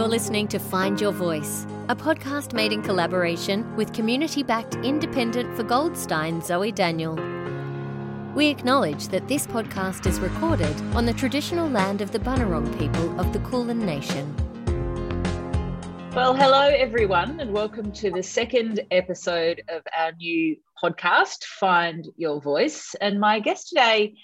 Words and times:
You're 0.00 0.08
listening 0.08 0.48
to 0.48 0.58
Find 0.58 0.98
Your 0.98 1.12
Voice, 1.12 1.66
a 1.90 1.94
podcast 1.94 2.54
made 2.54 2.72
in 2.72 2.80
collaboration 2.80 3.76
with 3.76 3.92
community 3.92 4.42
backed 4.42 4.76
independent 4.76 5.54
for 5.54 5.62
Goldstein 5.62 6.40
Zoe 6.40 6.72
Daniel. 6.72 7.16
We 8.34 8.46
acknowledge 8.46 9.08
that 9.08 9.28
this 9.28 9.46
podcast 9.46 10.06
is 10.06 10.18
recorded 10.18 10.74
on 10.94 11.04
the 11.04 11.12
traditional 11.12 11.68
land 11.68 12.00
of 12.00 12.12
the 12.12 12.18
Bunurong 12.18 12.78
people 12.78 13.20
of 13.20 13.34
the 13.34 13.40
Kulin 13.40 13.84
Nation. 13.84 14.34
Well, 16.16 16.34
hello 16.34 16.62
everyone, 16.74 17.38
and 17.38 17.52
welcome 17.52 17.92
to 17.92 18.10
the 18.10 18.22
second 18.22 18.80
episode 18.90 19.62
of 19.68 19.82
our 19.94 20.12
new 20.12 20.56
podcast, 20.82 21.44
Find 21.44 22.08
Your 22.16 22.40
Voice. 22.40 22.94
And 23.02 23.20
my 23.20 23.38
guest 23.38 23.68
today 23.68 24.14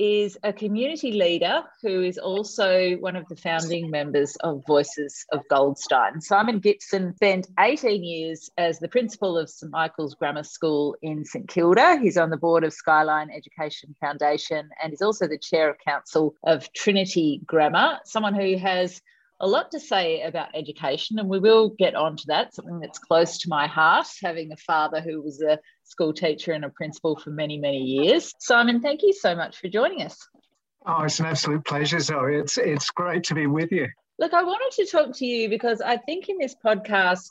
is 0.00 0.38
a 0.42 0.50
community 0.50 1.12
leader 1.12 1.62
who 1.82 2.02
is 2.02 2.16
also 2.16 2.94
one 3.00 3.16
of 3.16 3.28
the 3.28 3.36
founding 3.36 3.90
members 3.90 4.34
of 4.36 4.64
Voices 4.66 5.26
of 5.30 5.46
Goldstein. 5.50 6.22
Simon 6.22 6.58
Gipson 6.58 7.14
spent 7.16 7.48
18 7.58 8.02
years 8.02 8.48
as 8.56 8.78
the 8.78 8.88
principal 8.88 9.36
of 9.36 9.50
St 9.50 9.70
Michael's 9.70 10.14
Grammar 10.14 10.42
School 10.42 10.96
in 11.02 11.26
St 11.26 11.46
Kilda. 11.46 11.98
He's 12.00 12.16
on 12.16 12.30
the 12.30 12.38
board 12.38 12.64
of 12.64 12.72
Skyline 12.72 13.28
Education 13.30 13.94
Foundation 14.00 14.70
and 14.82 14.94
is 14.94 15.02
also 15.02 15.28
the 15.28 15.36
chair 15.36 15.68
of 15.68 15.76
council 15.86 16.34
of 16.44 16.72
Trinity 16.72 17.42
Grammar, 17.44 17.98
someone 18.06 18.34
who 18.34 18.56
has 18.56 19.02
a 19.40 19.46
lot 19.46 19.70
to 19.70 19.80
say 19.80 20.20
about 20.22 20.54
education, 20.54 21.18
and 21.18 21.28
we 21.28 21.38
will 21.38 21.70
get 21.70 21.94
on 21.94 22.16
to 22.16 22.24
that, 22.28 22.54
something 22.54 22.78
that's 22.80 22.98
close 22.98 23.38
to 23.38 23.48
my 23.48 23.66
heart, 23.66 24.06
having 24.22 24.52
a 24.52 24.56
father 24.56 25.00
who 25.00 25.22
was 25.22 25.40
a 25.40 25.58
school 25.84 26.12
teacher 26.12 26.52
and 26.52 26.64
a 26.64 26.68
principal 26.68 27.16
for 27.16 27.30
many, 27.30 27.58
many 27.58 27.78
years. 27.78 28.34
Simon, 28.38 28.80
thank 28.80 29.02
you 29.02 29.12
so 29.12 29.34
much 29.34 29.58
for 29.58 29.68
joining 29.68 30.02
us. 30.02 30.16
Oh, 30.86 31.02
it's 31.02 31.20
an 31.20 31.26
absolute 31.26 31.64
pleasure, 31.64 32.00
Zoe. 32.00 32.36
It's, 32.36 32.58
it's 32.58 32.90
great 32.90 33.24
to 33.24 33.34
be 33.34 33.46
with 33.46 33.72
you. 33.72 33.88
Look, 34.18 34.34
I 34.34 34.42
wanted 34.42 34.84
to 34.84 34.90
talk 34.90 35.16
to 35.16 35.26
you 35.26 35.48
because 35.48 35.80
I 35.80 35.96
think 35.96 36.28
in 36.28 36.38
this 36.38 36.54
podcast, 36.62 37.30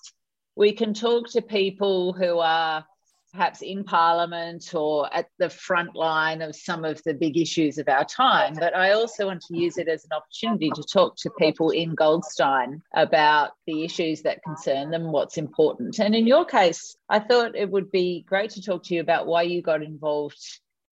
we 0.56 0.73
can 0.73 0.94
talk 0.94 1.30
to 1.32 1.42
people 1.42 2.14
who 2.14 2.40
are 2.40 2.84
perhaps 3.32 3.62
in 3.62 3.84
Parliament 3.84 4.74
or 4.74 5.14
at 5.14 5.28
the 5.38 5.50
front 5.50 5.96
line 5.96 6.42
of 6.42 6.56
some 6.56 6.84
of 6.84 7.02
the 7.04 7.14
big 7.14 7.38
issues 7.38 7.78
of 7.78 7.88
our 7.88 8.06
time. 8.06 8.56
But 8.56 8.76
I 8.76 8.92
also 8.92 9.28
want 9.28 9.44
to 9.44 9.58
use 9.58 9.78
it 9.78 9.88
as 9.88 10.04
an 10.06 10.12
opportunity 10.14 10.72
to 10.72 10.84
talk 10.84 11.16
to 11.18 11.30
people 11.38 11.70
in 11.70 11.96
Goldstein 11.96 12.82
about 12.96 13.52
the 13.68 13.84
issues 13.84 14.24
that 14.24 14.44
concern 14.44 14.90
them, 14.90 15.12
what's 15.12 15.38
important. 15.38 16.00
And 16.00 16.16
in 16.16 16.26
your 16.26 16.46
case, 16.46 16.96
I 17.10 17.20
thought 17.20 17.56
it 17.56 17.70
would 17.70 17.92
be 17.92 18.26
great 18.28 18.52
to 18.52 18.62
talk 18.62 18.84
to 18.86 18.96
you 18.96 19.02
about 19.02 19.28
why 19.28 19.44
you 19.44 19.62
got 19.62 19.84
involved 19.84 20.42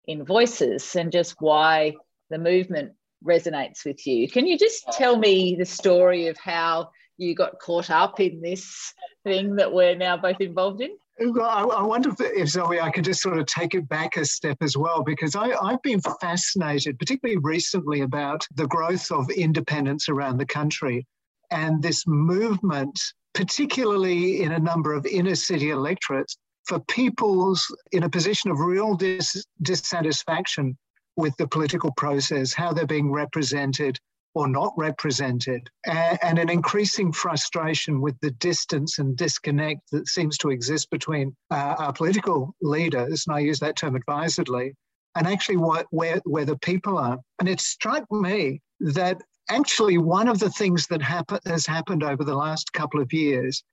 in 0.05 0.25
Voices 0.25 0.95
and 0.95 1.11
just 1.11 1.35
why 1.39 1.93
the 2.29 2.37
movement 2.37 2.93
resonates 3.25 3.83
with 3.85 4.05
you. 4.05 4.29
Can 4.29 4.45
you 4.45 4.57
just 4.57 4.85
tell 4.91 5.17
me 5.17 5.55
the 5.57 5.65
story 5.65 6.27
of 6.27 6.37
how 6.37 6.91
you 7.17 7.33
got 7.33 7.59
caught 7.59 7.89
up 7.89 8.19
in 8.19 8.41
this 8.41 8.93
thing 9.23 9.55
that 9.55 9.73
we're 9.73 9.95
now 9.95 10.17
both 10.17 10.39
involved 10.39 10.81
in? 10.81 10.91
I, 11.19 11.81
wonder 11.81 12.11
if, 12.19 12.49
Zoe, 12.49 12.79
I 12.79 12.91
could 12.91 13.05
just 13.05 13.21
sort 13.21 13.39
of 13.39 13.45
take 13.47 13.73
it 13.73 13.89
back 13.89 14.17
a 14.17 14.25
step 14.25 14.57
as 14.61 14.77
well, 14.77 15.03
because 15.03 15.35
I, 15.35 15.51
I've 15.51 15.81
been 15.81 16.01
fascinated, 16.21 16.99
particularly 16.99 17.39
recently, 17.41 18.01
about 18.01 18.45
the 18.53 18.67
growth 18.67 19.11
of 19.11 19.29
independents 19.31 20.09
around 20.09 20.37
the 20.37 20.45
country 20.45 21.05
and 21.49 21.81
this 21.81 22.05
movement, 22.05 22.99
particularly 23.33 24.43
in 24.43 24.51
a 24.51 24.59
number 24.59 24.93
of 24.93 25.05
inner 25.05 25.35
city 25.35 25.71
electorates, 25.71 26.37
for 26.65 26.79
people's 26.81 27.65
in 27.91 28.03
a 28.03 28.09
position 28.09 28.51
of 28.51 28.59
real 28.59 28.95
dis- 28.95 29.45
dissatisfaction 29.61 30.77
with 31.15 31.35
the 31.37 31.47
political 31.47 31.91
process, 31.93 32.53
how 32.53 32.73
they're 32.73 32.85
being 32.85 33.11
represented, 33.11 33.97
or 34.37 34.47
not 34.47 34.71
represented, 34.77 35.67
and, 35.87 36.37
an 36.37 36.47
increasing 36.47 37.11
frustration 37.11 37.99
with 37.99 38.15
the 38.21 38.29
distance 38.29 38.99
and 38.99 39.17
disconnect 39.17 39.81
that 39.91 40.07
seems 40.07 40.37
to 40.37 40.51
exist 40.51 40.91
between 40.91 41.35
uh, 41.49 41.73
our 41.79 41.91
political 41.91 42.53
leaders, 42.61 43.25
and 43.25 43.35
I 43.35 43.39
use 43.39 43.59
that 43.61 43.77
term 43.77 43.95
advisedly, 43.95 44.75
and 45.15 45.25
actually 45.25 45.57
what, 45.57 45.87
where, 45.89 46.21
where 46.25 46.45
the 46.45 46.59
people 46.59 46.99
are. 46.99 47.17
And 47.39 47.49
it 47.49 47.59
struck 47.59 48.03
me 48.11 48.61
that 48.79 49.19
actually 49.49 49.97
one 49.97 50.27
of 50.27 50.37
the 50.37 50.51
things 50.51 50.85
that 50.87 51.01
has 51.01 51.65
happened 51.65 52.03
over 52.03 52.23
the 52.23 52.35
last 52.35 52.71
couple 52.73 53.01
of 53.01 53.11
years 53.11 53.63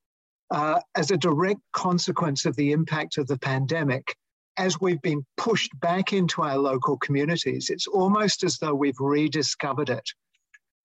uh, 0.50 0.80
as 0.96 1.10
a 1.10 1.18
direct 1.18 1.60
consequence 1.74 2.46
of 2.46 2.56
the 2.56 2.72
impact 2.72 3.18
of 3.18 3.26
the 3.26 3.38
pandemic, 3.38 4.16
as 4.56 4.80
we've 4.80 5.02
been 5.02 5.26
pushed 5.36 5.78
back 5.80 6.14
into 6.14 6.40
our 6.40 6.56
local 6.56 6.96
communities, 6.98 7.68
it's 7.68 7.86
almost 7.86 8.44
as 8.44 8.56
though 8.56 8.74
we've 8.74 8.98
rediscovered 8.98 9.90
it. 9.90 10.08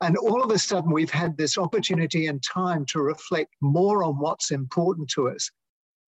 And 0.01 0.15
all 0.17 0.41
of 0.41 0.51
a 0.51 0.57
sudden, 0.57 0.91
we've 0.91 1.11
had 1.11 1.37
this 1.37 1.57
opportunity 1.57 2.27
and 2.27 2.41
time 2.41 2.85
to 2.85 3.01
reflect 3.01 3.53
more 3.61 4.03
on 4.03 4.17
what's 4.17 4.51
important 4.51 5.09
to 5.11 5.29
us, 5.29 5.51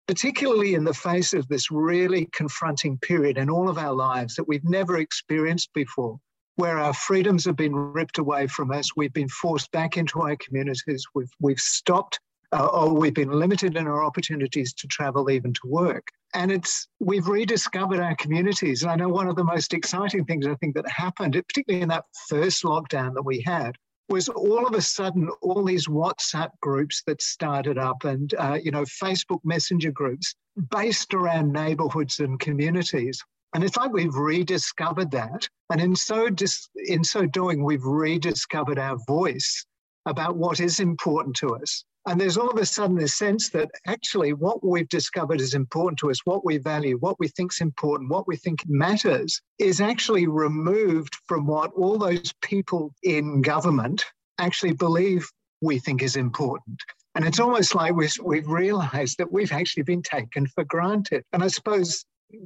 particularly 0.08 0.76
in 0.76 0.86
the 0.86 0.94
face 0.94 1.34
of 1.34 1.48
this 1.48 1.70
really 1.72 2.30
confronting 2.32 2.98
period 3.00 3.38
in 3.38 3.50
all 3.50 3.70
of 3.70 3.78
our 3.78 3.94
lives 3.94 4.36
that 4.36 4.48
we've 4.48 4.64
never 4.64 4.98
experienced 4.98 5.72
before, 5.74 6.18
where 6.56 6.78
our 6.80 6.94
freedoms 6.94 7.44
have 7.44 7.58
been 7.58 7.76
ripped 7.76 8.18
away 8.18 8.48
from 8.48 8.72
us. 8.72 8.96
We've 8.96 9.14
been 9.14 9.30
forced 9.30 9.72
back 9.72 9.98
into 9.98 10.22
our 10.22 10.38
communities. 10.38 11.06
We've, 11.14 11.32
we've 11.42 11.60
stopped 11.60 12.20
uh, 12.54 12.66
or 12.66 12.94
we've 12.94 13.14
been 13.14 13.32
limited 13.32 13.78
in 13.78 13.88
our 13.88 14.04
opportunities 14.04 14.74
to 14.74 14.88
travel, 14.88 15.30
even 15.30 15.54
to 15.54 15.62
work. 15.66 16.08
And 16.34 16.52
it's 16.52 16.88
we've 17.00 17.28
rediscovered 17.28 18.00
our 18.00 18.16
communities. 18.16 18.84
And 18.84 18.92
I 18.92 18.96
know 18.96 19.10
one 19.10 19.28
of 19.28 19.36
the 19.36 19.44
most 19.44 19.74
exciting 19.74 20.26
things 20.26 20.48
I 20.48 20.56
think 20.56 20.76
that 20.76 20.90
happened, 20.90 21.34
particularly 21.34 21.84
in 21.84 21.90
that 21.90 22.06
first 22.30 22.64
lockdown 22.64 23.14
that 23.16 23.26
we 23.26 23.42
had, 23.42 23.76
was 24.10 24.28
all 24.28 24.68
of 24.68 24.74
a 24.74 24.82
sudden 24.82 25.30
all 25.42 25.64
these 25.64 25.88
WhatsApp 25.88 26.50
groups 26.62 27.02
that 27.08 27.22
started 27.22 27.78
up 27.78 28.04
and 28.04 28.34
uh, 28.38 28.60
you 28.62 28.72
know 28.72 28.84
Facebook 28.84 29.40
Messenger 29.44 29.92
groups 29.92 30.36
based 30.70 31.14
around 31.14 31.54
neighborhoods 31.54 32.20
and 32.20 32.40
communities. 32.40 33.24
And 33.54 33.64
it's 33.64 33.76
like 33.76 33.92
we've 33.92 34.16
rediscovered 34.16 35.12
that. 35.12 35.48
And 35.70 35.82
in 35.82 35.96
so, 35.96 36.30
dis- 36.30 36.70
in 36.76 37.04
so 37.04 37.26
doing, 37.26 37.64
we've 37.64 37.84
rediscovered 37.84 38.80
our 38.80 38.98
voice 39.08 39.66
about 40.06 40.38
what 40.38 40.60
is 40.60 40.80
important 40.80 41.36
to 41.38 41.56
us. 41.56 41.84
And 42.08 42.20
there's 42.20 42.38
all 42.38 42.50
of 42.50 42.58
a 42.58 42.66
sudden 42.66 42.96
this 42.96 43.14
sense 43.14 43.50
that 43.50 43.70
actually 43.86 44.34
what 44.34 44.66
we've 44.66 44.90
discovered 44.90 45.40
is 45.40 45.54
important 45.54 46.00
to 46.00 46.10
us, 46.10 46.26
what 46.26 46.44
we 46.44 46.58
value, 46.58 46.98
what 46.98 47.20
we 47.20 47.28
think 47.28 47.54
is 47.54 47.62
important, 47.62 48.10
what 48.10 48.28
we 48.28 48.36
think 48.36 48.64
matters, 48.68 49.40
is 49.60 49.80
actually 49.80 50.26
removed 50.28 51.16
from 51.28 51.46
what 51.46 51.72
all 51.74 52.00
those 52.00 52.34
people 52.42 52.94
in 53.04 53.42
government 53.42 54.04
actually 54.40 54.74
believe 54.74 55.28
we 55.62 55.78
think 55.78 56.02
is 56.02 56.16
important. 56.16 56.82
And 57.14 57.26
it's 57.26 57.40
almost 57.40 57.76
like 57.76 57.94
we've, 57.94 58.18
we've 58.24 58.48
realized 58.48 59.18
that 59.20 59.32
we've 59.32 59.52
actually 59.52 59.84
been 59.84 60.02
taken 60.02 60.48
for 60.48 60.64
granted. 60.64 61.24
And 61.34 61.44
I 61.44 61.48
suppose 61.48 62.04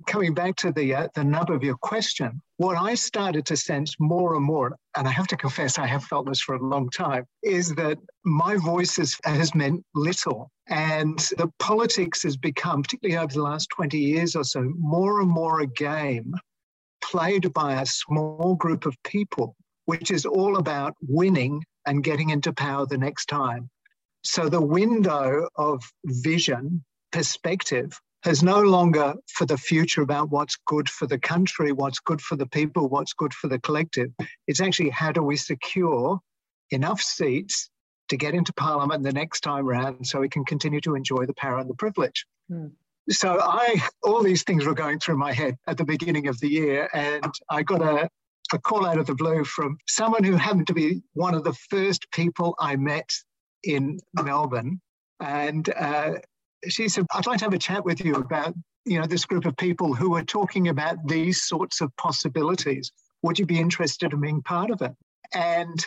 coming 0.07 0.33
back 0.33 0.55
to 0.57 0.71
the 0.71 0.95
uh, 0.95 1.07
the 1.15 1.23
nub 1.23 1.49
of 1.49 1.63
your 1.63 1.77
question, 1.77 2.41
what 2.57 2.77
I 2.77 2.95
started 2.95 3.45
to 3.47 3.57
sense 3.57 3.95
more 3.99 4.35
and 4.35 4.43
more, 4.43 4.75
and 4.95 5.07
I 5.07 5.11
have 5.11 5.27
to 5.27 5.37
confess 5.37 5.77
I 5.77 5.87
have 5.87 6.03
felt 6.05 6.27
this 6.27 6.41
for 6.41 6.55
a 6.55 6.63
long 6.63 6.89
time, 6.89 7.25
is 7.43 7.73
that 7.75 7.97
my 8.23 8.55
voice 8.57 8.95
has, 8.97 9.15
has 9.23 9.53
meant 9.55 9.83
little. 9.93 10.49
And 10.67 11.19
the 11.37 11.51
politics 11.59 12.23
has 12.23 12.37
become, 12.37 12.81
particularly 12.81 13.17
over 13.17 13.33
the 13.33 13.41
last 13.41 13.69
20 13.75 13.99
years 13.99 14.35
or 14.35 14.43
so, 14.43 14.63
more 14.77 15.21
and 15.21 15.29
more 15.29 15.61
a 15.61 15.67
game 15.67 16.33
played 17.03 17.53
by 17.53 17.81
a 17.81 17.85
small 17.85 18.55
group 18.55 18.85
of 18.85 18.95
people, 19.03 19.55
which 19.85 20.09
is 20.09 20.25
all 20.25 20.57
about 20.57 20.95
winning 21.07 21.63
and 21.85 22.03
getting 22.03 22.31
into 22.31 22.51
power 22.51 22.85
the 22.85 22.97
next 22.97 23.27
time. 23.27 23.69
So 24.23 24.49
the 24.49 24.61
window 24.61 25.47
of 25.55 25.83
vision, 26.05 26.83
perspective, 27.11 27.99
is 28.27 28.43
no 28.43 28.61
longer 28.61 29.13
for 29.33 29.45
the 29.45 29.57
future 29.57 30.01
about 30.01 30.29
what's 30.29 30.57
good 30.65 30.89
for 30.89 31.07
the 31.07 31.19
country, 31.19 31.71
what's 31.71 31.99
good 31.99 32.21
for 32.21 32.35
the 32.35 32.47
people, 32.47 32.87
what's 32.87 33.13
good 33.13 33.33
for 33.33 33.47
the 33.47 33.59
collective. 33.59 34.11
It's 34.47 34.61
actually 34.61 34.89
how 34.89 35.11
do 35.11 35.23
we 35.23 35.35
secure 35.35 36.19
enough 36.71 37.01
seats 37.01 37.69
to 38.09 38.17
get 38.17 38.33
into 38.33 38.53
Parliament 38.53 39.03
the 39.03 39.11
next 39.11 39.41
time 39.41 39.65
round 39.65 40.05
so 40.05 40.19
we 40.19 40.29
can 40.29 40.45
continue 40.45 40.81
to 40.81 40.95
enjoy 40.95 41.25
the 41.25 41.33
power 41.33 41.57
and 41.57 41.69
the 41.69 41.75
privilege. 41.75 42.25
Mm. 42.51 42.71
So 43.09 43.39
I, 43.39 43.81
all 44.03 44.23
these 44.23 44.43
things 44.43 44.65
were 44.65 44.73
going 44.73 44.99
through 44.99 45.17
my 45.17 45.31
head 45.31 45.57
at 45.67 45.77
the 45.77 45.85
beginning 45.85 46.27
of 46.27 46.39
the 46.39 46.49
year, 46.49 46.89
and 46.93 47.31
I 47.49 47.61
got 47.61 47.81
a, 47.81 48.09
a 48.51 48.59
call 48.59 48.85
out 48.85 48.97
of 48.97 49.05
the 49.05 49.15
blue 49.15 49.43
from 49.43 49.77
someone 49.87 50.23
who 50.23 50.35
happened 50.35 50.67
to 50.67 50.73
be 50.73 51.03
one 51.13 51.35
of 51.35 51.43
the 51.43 51.53
first 51.69 52.09
people 52.11 52.55
I 52.59 52.75
met 52.75 53.09
in 53.63 53.99
Melbourne. 54.15 54.81
And 55.19 55.69
uh, 55.69 56.15
she 56.67 56.87
said, 56.87 57.05
I'd 57.13 57.25
like 57.25 57.39
to 57.39 57.45
have 57.45 57.53
a 57.53 57.59
chat 57.59 57.85
with 57.85 58.03
you 58.03 58.15
about, 58.15 58.53
you 58.85 58.99
know, 58.99 59.07
this 59.07 59.25
group 59.25 59.45
of 59.45 59.57
people 59.57 59.93
who 59.93 60.15
are 60.15 60.23
talking 60.23 60.67
about 60.67 61.07
these 61.07 61.41
sorts 61.43 61.81
of 61.81 61.95
possibilities. 61.97 62.91
Would 63.23 63.39
you 63.39 63.45
be 63.45 63.59
interested 63.59 64.13
in 64.13 64.21
being 64.21 64.41
part 64.41 64.69
of 64.69 64.81
it? 64.81 64.93
And 65.33 65.85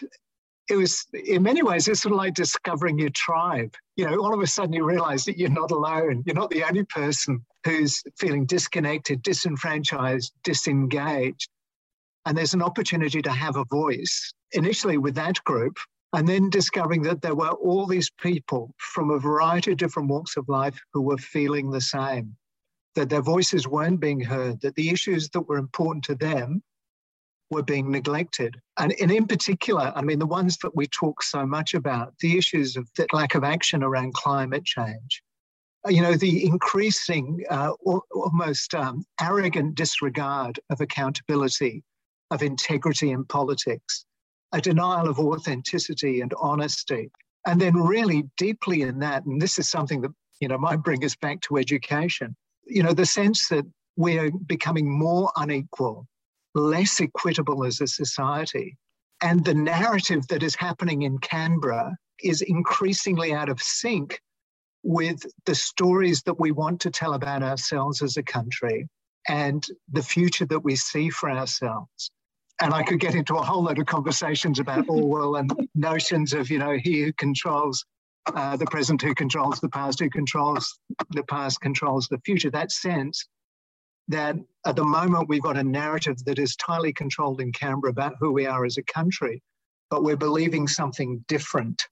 it 0.68 0.76
was, 0.76 1.06
in 1.12 1.42
many 1.42 1.62
ways, 1.62 1.88
it's 1.88 2.00
sort 2.00 2.12
of 2.12 2.18
like 2.18 2.34
discovering 2.34 2.98
your 2.98 3.10
tribe. 3.10 3.74
You 3.96 4.08
know, 4.08 4.18
all 4.18 4.34
of 4.34 4.40
a 4.40 4.46
sudden 4.46 4.72
you 4.72 4.84
realize 4.84 5.24
that 5.24 5.38
you're 5.38 5.48
not 5.48 5.70
alone. 5.70 6.22
You're 6.26 6.34
not 6.34 6.50
the 6.50 6.64
only 6.64 6.84
person 6.84 7.44
who's 7.64 8.02
feeling 8.18 8.44
disconnected, 8.44 9.22
disenfranchised, 9.22 10.32
disengaged. 10.44 11.48
And 12.26 12.36
there's 12.36 12.54
an 12.54 12.62
opportunity 12.62 13.22
to 13.22 13.30
have 13.30 13.56
a 13.56 13.64
voice. 13.64 14.32
Initially, 14.52 14.98
with 14.98 15.14
that 15.14 15.42
group, 15.44 15.78
And 16.14 16.26
then 16.26 16.48
discovering 16.48 17.02
that 17.02 17.20
there 17.20 17.34
were 17.34 17.50
all 17.50 17.86
these 17.86 18.10
people 18.10 18.74
from 18.78 19.10
a 19.10 19.18
variety 19.18 19.72
of 19.72 19.76
different 19.76 20.08
walks 20.08 20.36
of 20.36 20.48
life 20.48 20.80
who 20.92 21.02
were 21.02 21.18
feeling 21.18 21.70
the 21.70 21.82
same, 21.82 22.34
that 22.94 23.10
their 23.10 23.22
voices 23.22 23.68
weren't 23.68 24.00
being 24.00 24.20
heard, 24.20 24.60
that 24.62 24.74
the 24.74 24.88
issues 24.88 25.28
that 25.30 25.42
were 25.42 25.58
important 25.58 26.04
to 26.04 26.14
them 26.14 26.62
were 27.50 27.62
being 27.62 27.90
neglected. 27.90 28.56
And, 28.78 28.92
in 28.92 29.26
particular, 29.26 29.92
I 29.94 30.02
mean, 30.02 30.18
the 30.18 30.26
ones 30.26 30.56
that 30.58 30.74
we 30.74 30.86
talk 30.86 31.22
so 31.22 31.46
much 31.46 31.74
about, 31.74 32.14
the 32.20 32.38
issues 32.38 32.76
of 32.76 32.88
the 32.96 33.06
lack 33.12 33.34
of 33.34 33.44
action 33.44 33.82
around 33.82 34.14
climate 34.14 34.64
change, 34.64 35.22
you 35.86 36.02
know, 36.02 36.14
the 36.14 36.44
increasing, 36.44 37.44
uh, 37.50 37.72
almost 38.12 38.74
um, 38.74 39.04
arrogant 39.20 39.74
disregard 39.74 40.58
of 40.70 40.80
accountability, 40.80 41.82
of 42.30 42.42
integrity 42.42 43.10
in 43.10 43.24
politics, 43.24 44.04
a 44.52 44.60
denial 44.60 45.08
of 45.08 45.18
authenticity 45.18 46.20
and 46.20 46.32
honesty. 46.40 47.10
And 47.46 47.60
then, 47.60 47.74
really 47.74 48.24
deeply 48.36 48.82
in 48.82 48.98
that, 49.00 49.24
and 49.24 49.40
this 49.40 49.58
is 49.58 49.68
something 49.68 50.00
that, 50.02 50.10
you 50.40 50.48
know, 50.48 50.58
might 50.58 50.82
bring 50.82 51.04
us 51.04 51.16
back 51.16 51.40
to 51.42 51.56
education, 51.56 52.36
you 52.66 52.82
know, 52.82 52.92
the 52.92 53.06
sense 53.06 53.48
that 53.48 53.64
we're 53.96 54.30
becoming 54.46 54.90
more 54.90 55.32
unequal, 55.36 56.06
less 56.54 57.00
equitable 57.00 57.64
as 57.64 57.80
a 57.80 57.86
society. 57.86 58.76
And 59.22 59.44
the 59.44 59.54
narrative 59.54 60.26
that 60.28 60.42
is 60.42 60.54
happening 60.54 61.02
in 61.02 61.18
Canberra 61.18 61.96
is 62.22 62.42
increasingly 62.42 63.32
out 63.32 63.48
of 63.48 63.60
sync 63.60 64.20
with 64.82 65.24
the 65.44 65.54
stories 65.54 66.22
that 66.22 66.38
we 66.38 66.52
want 66.52 66.80
to 66.82 66.90
tell 66.90 67.14
about 67.14 67.42
ourselves 67.42 68.02
as 68.02 68.16
a 68.16 68.22
country 68.22 68.88
and 69.28 69.66
the 69.92 70.02
future 70.02 70.46
that 70.46 70.64
we 70.64 70.76
see 70.76 71.10
for 71.10 71.30
ourselves. 71.30 72.10
And 72.60 72.74
I 72.74 72.82
could 72.82 72.98
get 72.98 73.14
into 73.14 73.36
a 73.36 73.42
whole 73.42 73.62
lot 73.62 73.78
of 73.78 73.86
conversations 73.86 74.58
about 74.58 74.88
Orwell 74.88 75.36
and 75.36 75.50
notions 75.74 76.32
of, 76.32 76.50
you 76.50 76.58
know, 76.58 76.76
he 76.76 77.02
who 77.02 77.12
controls 77.12 77.84
uh, 78.34 78.56
the 78.56 78.66
present, 78.66 79.00
who 79.00 79.14
controls 79.14 79.60
the 79.60 79.68
past, 79.68 80.00
who 80.00 80.10
controls 80.10 80.78
the 81.10 81.22
past, 81.22 81.60
controls 81.60 82.08
the 82.08 82.18
future. 82.24 82.50
That 82.50 82.72
sense 82.72 83.26
that 84.08 84.36
at 84.66 84.76
the 84.76 84.84
moment 84.84 85.28
we've 85.28 85.42
got 85.42 85.56
a 85.56 85.62
narrative 85.62 86.16
that 86.24 86.38
is 86.38 86.56
tightly 86.56 86.92
controlled 86.92 87.40
in 87.40 87.52
Canberra 87.52 87.90
about 87.90 88.16
who 88.18 88.32
we 88.32 88.46
are 88.46 88.64
as 88.64 88.76
a 88.76 88.82
country, 88.82 89.42
but 89.90 90.02
we're 90.02 90.16
believing 90.16 90.66
something 90.66 91.24
different, 91.28 91.86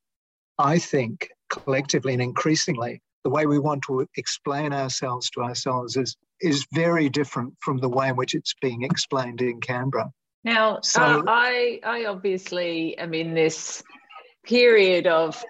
I 0.58 0.78
think, 0.78 1.28
collectively 1.50 2.14
and 2.14 2.22
increasingly. 2.22 3.02
The 3.24 3.30
way 3.30 3.46
we 3.46 3.58
want 3.58 3.82
to 3.84 4.06
explain 4.16 4.72
ourselves 4.72 5.30
to 5.30 5.42
ourselves 5.42 5.96
is, 5.96 6.16
is 6.40 6.66
very 6.72 7.08
different 7.08 7.54
from 7.60 7.78
the 7.78 7.88
way 7.88 8.08
in 8.08 8.16
which 8.16 8.34
it's 8.34 8.54
being 8.60 8.82
explained 8.82 9.40
in 9.40 9.60
Canberra. 9.60 10.10
Now, 10.46 10.78
so, 10.80 11.02
uh, 11.02 11.22
I, 11.26 11.80
I 11.82 12.04
obviously 12.04 12.96
am 12.96 13.12
in 13.14 13.34
this 13.34 13.82
period 14.44 15.08
of 15.08 15.44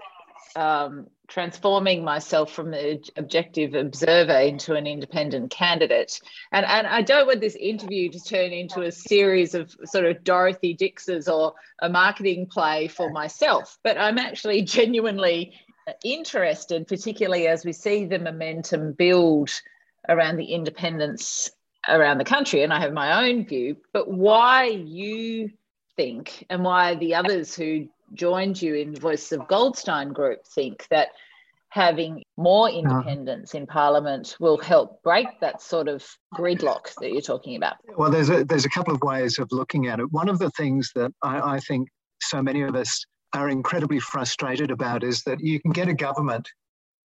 um, 0.57 1.09
transforming 1.29 2.03
myself 2.03 2.51
from 2.51 2.73
an 2.73 3.03
objective 3.15 3.75
observer 3.75 4.39
into 4.39 4.73
an 4.73 4.87
independent 4.87 5.51
candidate. 5.51 6.19
And, 6.51 6.65
and 6.65 6.87
I 6.87 7.03
don't 7.03 7.27
want 7.27 7.43
this 7.43 7.57
interview 7.57 8.09
to 8.09 8.25
turn 8.25 8.53
into 8.53 8.81
a 8.81 8.91
series 8.91 9.55
of 9.55 9.77
sort 9.85 10.07
of 10.07 10.25
Dorothy 10.25 10.73
Dixes 10.73 11.29
or 11.29 11.53
a 11.83 11.91
marketing 11.91 12.47
play 12.47 12.89
for 12.89 13.11
myself, 13.11 13.79
but 13.85 13.99
I'm 13.99 14.17
actually 14.17 14.63
genuinely 14.79 15.53
interested, 16.05 16.89
particularly 16.89 17.49
as 17.49 17.67
we 17.67 17.75
see 17.75 18.07
the 18.07 18.19
momentum 18.19 18.95
build 18.95 19.51
around 20.09 20.39
the 20.39 20.55
independents 20.55 21.51
around 21.89 22.19
the 22.19 22.25
country, 22.25 22.63
and 22.63 22.73
I 22.73 22.81
have 22.81 22.93
my 22.93 23.29
own 23.29 23.47
view, 23.47 23.77
but 23.93 24.11
why 24.11 24.65
you 24.65 25.51
think 25.97 26.45
and 26.51 26.63
why 26.63 26.95
the 26.97 27.15
others 27.15 27.55
who 27.55 27.89
joined 28.15 28.61
you 28.61 28.75
in 28.75 28.93
the 28.93 29.01
Voice 29.01 29.33
of 29.33 29.49
Goldstein 29.49 30.13
group 30.13 30.47
think 30.47 30.87
that 30.91 31.09
having 31.71 32.23
more 32.37 32.69
uh-huh. 32.69 32.79
independents 32.79 33.55
in 33.55 33.67
Parliament 33.67 34.37
will 34.41 34.59
help 34.59 35.03
break 35.03 35.27
that 35.41 35.61
sort 35.61 35.89
of 35.89 36.07
gridlock 36.35 36.95
that 37.01 37.13
you're 37.13 37.21
talking 37.21 37.57
about? 37.57 37.75
Well, 37.97 38.11
there's 38.11 38.31
a, 38.31 38.45
there's 38.45 38.65
a 38.65 38.71
couple 38.71 38.95
of 38.95 39.03
ways 39.03 39.39
of 39.39 39.49
looking 39.51 39.87
at 39.89 40.01
it. 40.01 40.11
One 40.11 40.29
of 40.29 40.39
the 40.39 40.51
things 40.51 40.91
that 40.95 41.13
I, 41.23 41.57
I 41.57 41.61
think 41.61 41.89
so 42.23 42.43
many 42.43 42.63
of 42.63 42.75
us 42.75 43.05
are 43.35 43.49
incredibly 43.49 44.01
frustrated 44.01 44.71
about 44.71 45.05
is 45.05 45.23
that 45.25 45.41
you 45.41 45.61
can 45.61 45.73
get 45.73 45.89
a 45.89 45.95
government 45.95 46.49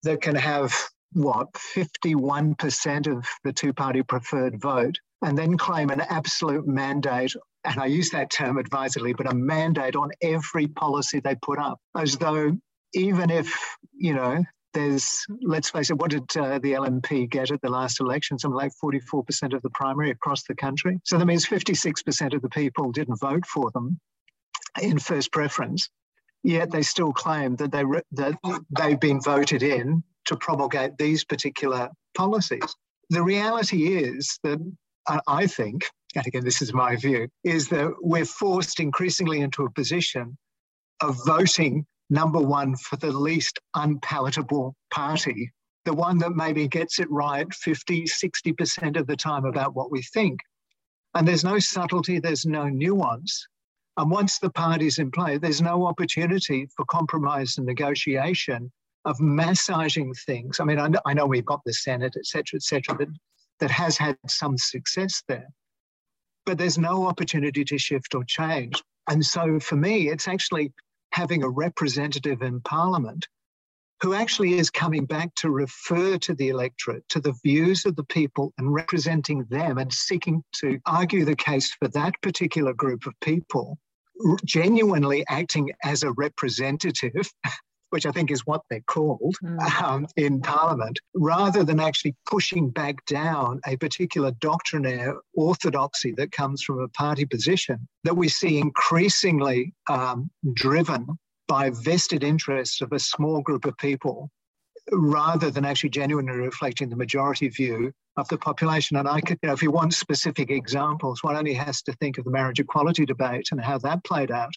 that 0.04 0.22
can 0.22 0.36
have 0.36 0.74
what, 1.13 1.54
51% 1.54 3.07
of 3.07 3.27
the 3.44 3.54
two 3.54 3.74
party 3.74 4.04
preferred 4.04 4.60
vote, 4.62 4.98
and 5.21 5.38
then 5.38 5.57
claim 5.57 5.89
an 5.89 6.01
absolute 6.01 6.68
mandate. 6.68 7.33
And 7.63 7.80
I 7.80 7.86
use 7.86 8.10
that 8.12 8.30
term 8.30 8.57
advisedly, 8.57 9.13
but 9.13 9.31
a 9.31 9.36
mandate 9.36 9.95
on 9.95 10.12
every 10.21 10.68
policy 10.68 11.19
they 11.19 11.36
put 11.36 11.60
up, 11.60 11.80
as 11.98 12.18
though 12.18 12.57
even 12.94 13.30
if, 13.30 13.56
you 13.94 14.13
know, 14.13 14.44
there's, 14.74 15.25
let's 15.42 15.69
face 15.69 15.92
it, 15.92 15.98
what 15.98 16.12
did 16.12 16.24
uh, 16.36 16.60
the 16.60 16.74
LNP 16.74 17.30
get 17.30 17.51
at 17.51 17.62
the 17.62 17.69
last 17.69 18.00
election? 18.00 18.39
Something 18.39 18.57
like 18.57 18.71
44% 18.83 19.54
of 19.54 19.62
the 19.62 19.69
primary 19.69 20.09
across 20.12 20.44
the 20.44 20.56
country. 20.56 21.00
So 21.04 21.18
that 21.18 21.25
means 21.25 21.45
56% 21.45 22.33
of 22.33 22.42
the 22.42 22.50
people 22.50 22.92
didn't 22.92 23.19
vote 23.19 23.45
for 23.45 23.69
them 23.71 24.00
in 24.81 25.00
first 25.00 25.31
preference. 25.31 25.89
Yet 26.44 26.71
they 26.71 26.81
still 26.81 27.13
claim 27.13 27.56
that 27.57 27.71
they 27.71 27.86
re- 27.86 28.01
that 28.13 28.36
they've 28.77 29.00
been 29.00 29.21
voted 29.21 29.63
in 29.63 30.04
to 30.25 30.36
promulgate 30.36 30.98
these 30.98 31.24
particular 31.24 31.90
policies. 32.16 32.75
The 33.10 33.24
reality 33.24 33.98
is 33.98 34.40
that 34.44 34.60
uh, 35.08 35.20
I 35.28 35.48
think, 35.48 35.86
and 36.16 36.25
again, 36.25 36.44
this 36.44 36.62
is 36.62 36.74
my 36.74 36.96
view, 36.96 37.28
is 37.44 37.68
that 37.70 37.94
we're 38.02 38.25
forced 38.25 38.80
increasingly 38.80 39.42
into 39.42 39.66
a 39.66 39.72
position 39.72 40.38
of 41.02 41.18
voting 41.25 41.86
number 42.10 42.40
one 42.40 42.75
for 42.75 42.96
the 42.98 43.12
least 43.12 43.60
unpalatable 43.75 44.75
party, 44.92 45.52
the 45.86 45.94
one 45.94 46.18
that 46.20 46.36
maybe 46.36 46.68
gets 46.68 47.00
it 47.00 47.10
right 47.10 47.52
50, 47.54 48.04
60% 48.04 48.98
of 48.98 49.08
the 49.08 49.16
time 49.16 49.46
about 49.46 49.76
what 49.76 49.92
we 49.92 50.02
think. 50.02 50.40
And 51.16 51.28
there's 51.28 51.44
no 51.44 51.60
subtlety, 51.60 52.19
there's 52.19 52.46
no 52.46 52.69
nuance. 52.69 53.48
And 53.98 54.10
once 54.10 54.40
the 54.40 54.50
party's 54.50 54.98
in 54.98 55.12
play, 55.12 55.38
there's 55.38 55.62
no 55.62 55.86
opportunity 55.86 56.68
for 56.76 56.86
compromise 56.86 57.58
and 57.58 57.68
negotiation 57.68 58.72
of 59.06 59.20
massaging 59.20 60.14
things. 60.26 60.60
I 60.60 60.64
mean, 60.64 60.80
I 60.80 60.88
know, 60.88 61.00
I 61.06 61.14
know 61.14 61.26
we've 61.26 61.46
got 61.46 61.62
the 61.66 61.74
Senate, 61.74 62.14
et 62.18 62.26
cetera, 62.26 62.58
et 62.58 62.64
cetera, 62.64 62.98
that, 62.98 63.10
that 63.60 63.72
has 63.72 63.98
had 63.98 64.18
some 64.28 64.58
success 64.58 65.24
there. 65.28 65.48
But 66.45 66.57
there's 66.57 66.78
no 66.78 67.07
opportunity 67.07 67.64
to 67.66 67.78
shift 67.78 68.16
or 68.16 68.24
change. 68.26 68.81
And 69.10 69.26
so 69.26 69.60
for 69.60 69.76
me, 69.76 70.10
it's 70.10 70.28
actually 70.28 70.74
having 71.12 71.44
a 71.44 71.50
representative 71.50 72.42
in 72.42 72.62
Parliament 72.62 73.28
who 74.02 74.14
actually 74.14 74.56
is 74.57 74.69
coming 74.69 75.06
back 75.06 75.33
to 75.36 75.50
refer 75.50 76.18
to 76.18 76.33
the 76.33 76.50
electorate, 76.50 77.07
to 77.07 77.22
the 77.22 77.33
views 77.44 77.86
of 77.86 77.95
the 77.95 78.04
people 78.04 78.52
and 78.57 78.74
representing 78.74 79.45
them 79.50 79.78
and 79.78 79.94
seeking 79.94 80.44
to 80.52 80.78
argue 80.86 81.24
the 81.24 81.36
case 81.36 81.74
for 81.80 81.88
that 81.90 82.14
particular 82.22 82.74
group 82.74 83.06
of 83.06 83.14
people, 83.22 83.78
genuinely 84.44 85.24
acting 85.30 85.72
as 85.83 86.04
a 86.04 86.12
representative 86.14 87.31
which 87.94 88.07
I 88.07 88.12
think 88.12 88.31
is 88.31 88.44
what 88.47 88.62
they're 88.71 88.81
called 88.88 89.35
mm. 89.44 89.83
um, 89.83 90.07
in 90.18 90.42
Parliament, 90.42 91.00
rather 91.14 91.64
than 91.64 91.80
actually 91.80 92.16
pushing 92.28 92.71
back 92.71 93.06
down 93.06 93.62
a 93.68 93.78
particular 93.78 94.31
doctrinaire 94.31 95.18
orthodoxy 95.35 96.12
that 96.18 96.31
comes 96.31 96.64
from 96.64 96.80
a 96.80 96.88
party 96.88 97.23
position 97.23 97.88
that 98.04 98.18
we 98.18 98.30
see 98.30 98.57
increasingly 98.57 99.76
um, 99.92 100.28
driven 100.56 101.06
by 101.47 101.69
vested 101.69 102.23
interests 102.23 102.81
of 102.81 102.92
a 102.94 102.97
small 102.97 103.42
group 103.42 103.64
of 103.64 103.78
people 103.78 104.31
rather 104.92 105.52
than 105.52 105.64
actually 105.64 105.92
genuinely 105.92 106.33
reflecting 106.33 106.90
the 106.90 106.95
majority 106.95 107.47
view 107.47 107.92
of 108.18 108.28
the 108.30 108.40
population. 108.40 108.97
And 108.97 109.07
I 109.07 109.21
could, 109.21 109.38
you 109.44 109.50
know, 109.50 109.54
if 109.54 109.62
you 109.62 109.69
want 109.69 109.94
specific 109.94 110.50
examples, 110.50 111.19
one 111.21 111.35
only 111.35 111.54
has 111.54 111.83
to 111.83 111.94
think 111.94 112.18
of 112.18 112.26
the 112.26 112.31
marriage 112.31 112.59
equality 112.59 113.06
debate 113.06 113.50
and 113.52 113.62
how 113.62 113.78
that 113.78 114.04
played 114.04 114.31
out. 114.31 114.54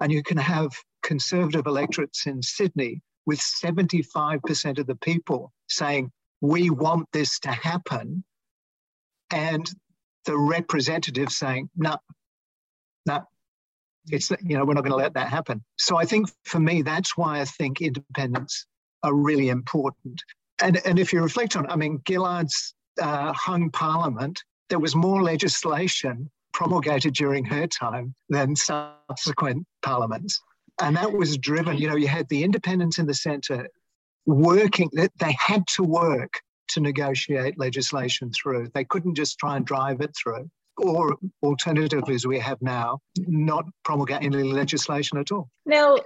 And 0.00 0.12
you 0.12 0.22
can 0.22 0.36
have 0.36 0.70
conservative 1.10 1.66
electorates 1.66 2.28
in 2.28 2.40
Sydney 2.40 3.02
with 3.26 3.40
75% 3.40 4.78
of 4.78 4.86
the 4.86 4.94
people 4.94 5.52
saying, 5.68 6.12
we 6.40 6.70
want 6.70 7.08
this 7.12 7.40
to 7.40 7.50
happen. 7.50 8.22
And 9.32 9.68
the 10.24 10.38
representatives 10.38 11.36
saying, 11.36 11.68
no, 11.76 11.96
no, 13.06 13.24
it's, 14.08 14.30
you 14.30 14.56
know, 14.56 14.64
we're 14.64 14.74
not 14.74 14.84
going 14.84 14.92
to 14.92 15.04
let 15.04 15.14
that 15.14 15.30
happen. 15.30 15.64
So 15.80 15.96
I 15.96 16.04
think 16.04 16.30
for 16.44 16.60
me, 16.60 16.82
that's 16.82 17.16
why 17.16 17.40
I 17.40 17.44
think 17.44 17.80
independents 17.80 18.66
are 19.02 19.12
really 19.12 19.48
important. 19.48 20.22
And, 20.62 20.80
and 20.86 20.96
if 20.96 21.12
you 21.12 21.20
reflect 21.22 21.56
on, 21.56 21.68
I 21.68 21.74
mean, 21.74 21.98
Gillard's 22.04 22.72
uh, 23.02 23.32
hung 23.32 23.68
parliament, 23.72 24.44
there 24.68 24.78
was 24.78 24.94
more 24.94 25.24
legislation 25.24 26.30
promulgated 26.52 27.14
during 27.14 27.44
her 27.46 27.66
time 27.66 28.14
than 28.28 28.54
subsequent 28.54 29.66
parliaments. 29.82 30.40
And 30.82 30.96
that 30.96 31.12
was 31.12 31.36
driven, 31.36 31.76
you 31.76 31.88
know, 31.88 31.96
you 31.96 32.08
had 32.08 32.28
the 32.28 32.42
independents 32.42 32.98
in 32.98 33.06
the 33.06 33.14
centre 33.14 33.68
working, 34.26 34.90
that 34.92 35.12
they 35.18 35.36
had 35.38 35.66
to 35.76 35.82
work 35.82 36.40
to 36.68 36.80
negotiate 36.80 37.58
legislation 37.58 38.30
through. 38.32 38.68
They 38.74 38.84
couldn't 38.84 39.14
just 39.14 39.38
try 39.38 39.56
and 39.56 39.66
drive 39.66 40.00
it 40.00 40.14
through. 40.16 40.50
Or 40.78 41.16
alternatively, 41.42 42.14
as 42.14 42.26
we 42.26 42.38
have 42.38 42.62
now, 42.62 43.00
not 43.18 43.66
promulgate 43.84 44.22
any 44.22 44.44
legislation 44.44 45.18
at 45.18 45.30
all. 45.30 45.50
Now, 45.66 45.96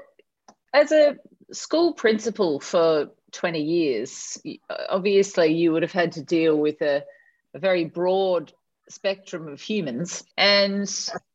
as 0.73 0.91
a 0.91 1.17
school 1.53 1.93
principal 1.93 2.59
for 2.59 3.11
20 3.33 3.61
years, 3.61 4.39
obviously 4.89 5.55
you 5.55 5.73
would 5.73 5.83
have 5.83 5.93
had 5.93 6.13
to 6.13 6.23
deal 6.23 6.57
with 6.57 6.81
a, 6.83 7.05
a 7.53 7.59
very 7.59 7.85
broad 7.85 8.53
spectrum 8.89 9.49
of 9.49 9.61
humans. 9.61 10.25
And 10.37 10.89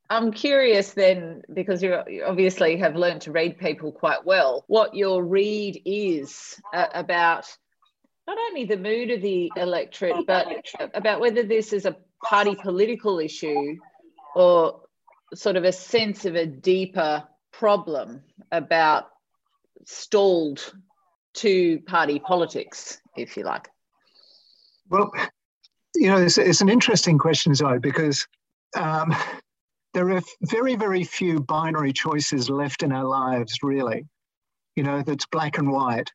I'm 0.09 0.31
curious 0.31 0.93
then, 0.93 1.43
because 1.53 1.83
you 1.83 2.01
obviously 2.25 2.77
have 2.77 2.95
learned 2.95 3.21
to 3.21 3.31
read 3.31 3.59
people 3.59 3.91
quite 3.91 4.25
well, 4.25 4.63
what 4.67 4.95
your 4.95 5.23
read 5.23 5.81
is 5.85 6.59
uh, 6.73 6.87
about 6.93 7.45
not 8.27 8.37
only 8.37 8.65
the 8.65 8.77
mood 8.77 9.11
of 9.11 9.21
the 9.21 9.51
electorate, 9.55 10.25
but 10.25 10.47
about 10.93 11.19
whether 11.19 11.43
this 11.43 11.73
is 11.73 11.85
a 11.85 11.95
party 12.23 12.55
political 12.55 13.19
issue 13.19 13.75
or 14.35 14.81
sort 15.33 15.55
of 15.55 15.63
a 15.63 15.71
sense 15.71 16.25
of 16.25 16.35
a 16.35 16.45
deeper 16.45 17.23
problem 17.51 18.21
about 18.51 19.09
stalled 19.85 20.73
two 21.33 21.81
party 21.87 22.19
politics, 22.19 22.99
if 23.15 23.37
you 23.37 23.43
like? 23.43 23.69
Well, 24.89 25.11
you 25.95 26.09
know, 26.09 26.17
it's, 26.17 26.37
it's 26.37 26.61
an 26.61 26.69
interesting 26.69 27.17
question, 27.17 27.53
Zoe, 27.53 27.79
because 27.79 28.27
um, 28.75 29.15
there 29.93 30.11
are 30.11 30.21
very, 30.43 30.75
very 30.75 31.03
few 31.03 31.39
binary 31.39 31.93
choices 31.93 32.49
left 32.49 32.83
in 32.83 32.91
our 32.91 33.05
lives, 33.05 33.59
really, 33.63 34.05
you 34.75 34.83
know, 34.83 35.01
that's 35.01 35.25
black 35.25 35.57
and 35.57 35.71
white. 35.71 36.11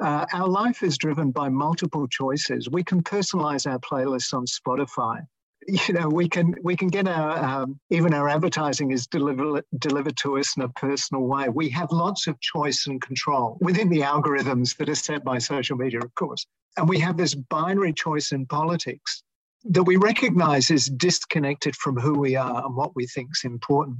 Uh, 0.00 0.26
our 0.32 0.48
life 0.48 0.82
is 0.82 0.98
driven 0.98 1.30
by 1.30 1.48
multiple 1.48 2.08
choices. 2.08 2.68
We 2.70 2.82
can 2.82 3.02
personalize 3.02 3.70
our 3.70 3.78
playlists 3.78 4.34
on 4.34 4.46
Spotify 4.46 5.26
you 5.68 5.94
know 5.94 6.08
we 6.08 6.28
can 6.28 6.54
we 6.62 6.76
can 6.76 6.88
get 6.88 7.06
our 7.06 7.62
um, 7.62 7.78
even 7.90 8.12
our 8.14 8.28
advertising 8.28 8.90
is 8.90 9.06
delivered 9.06 9.64
delivered 9.78 10.16
to 10.16 10.38
us 10.38 10.56
in 10.56 10.62
a 10.62 10.68
personal 10.70 11.22
way 11.22 11.48
we 11.48 11.68
have 11.68 11.90
lots 11.92 12.26
of 12.26 12.38
choice 12.40 12.86
and 12.86 13.00
control 13.00 13.58
within 13.60 13.88
the 13.88 14.00
algorithms 14.00 14.76
that 14.76 14.88
are 14.88 14.94
set 14.94 15.24
by 15.24 15.38
social 15.38 15.76
media 15.76 16.00
of 16.00 16.14
course 16.14 16.46
and 16.76 16.88
we 16.88 16.98
have 16.98 17.16
this 17.16 17.34
binary 17.34 17.92
choice 17.92 18.32
in 18.32 18.46
politics 18.46 19.22
that 19.64 19.84
we 19.84 19.96
recognize 19.96 20.70
is 20.70 20.86
disconnected 20.86 21.76
from 21.76 21.96
who 21.96 22.14
we 22.18 22.36
are 22.36 22.64
and 22.64 22.76
what 22.76 22.94
we 22.96 23.06
think 23.06 23.30
is 23.32 23.44
important 23.44 23.98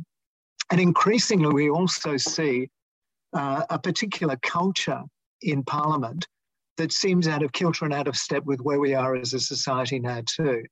and 0.71 0.81
increasingly 0.81 1.53
we 1.53 1.71
also 1.71 2.17
see 2.17 2.69
uh, 3.33 3.65
a 3.71 3.79
particular 3.79 4.37
culture 4.43 5.03
in 5.43 5.63
parliament 5.63 6.27
that 6.79 6.93
seems 6.93 7.29
out 7.29 7.43
of 7.43 7.53
kilter 7.53 7.85
and 7.85 7.95
out 7.95 8.09
of 8.09 8.17
step 8.17 8.45
with 8.45 8.61
where 8.61 8.81
we 8.81 8.95
are 8.95 9.15
as 9.15 9.35
a 9.35 9.41
society 9.41 9.99
now 9.99 10.21
too 10.27 10.63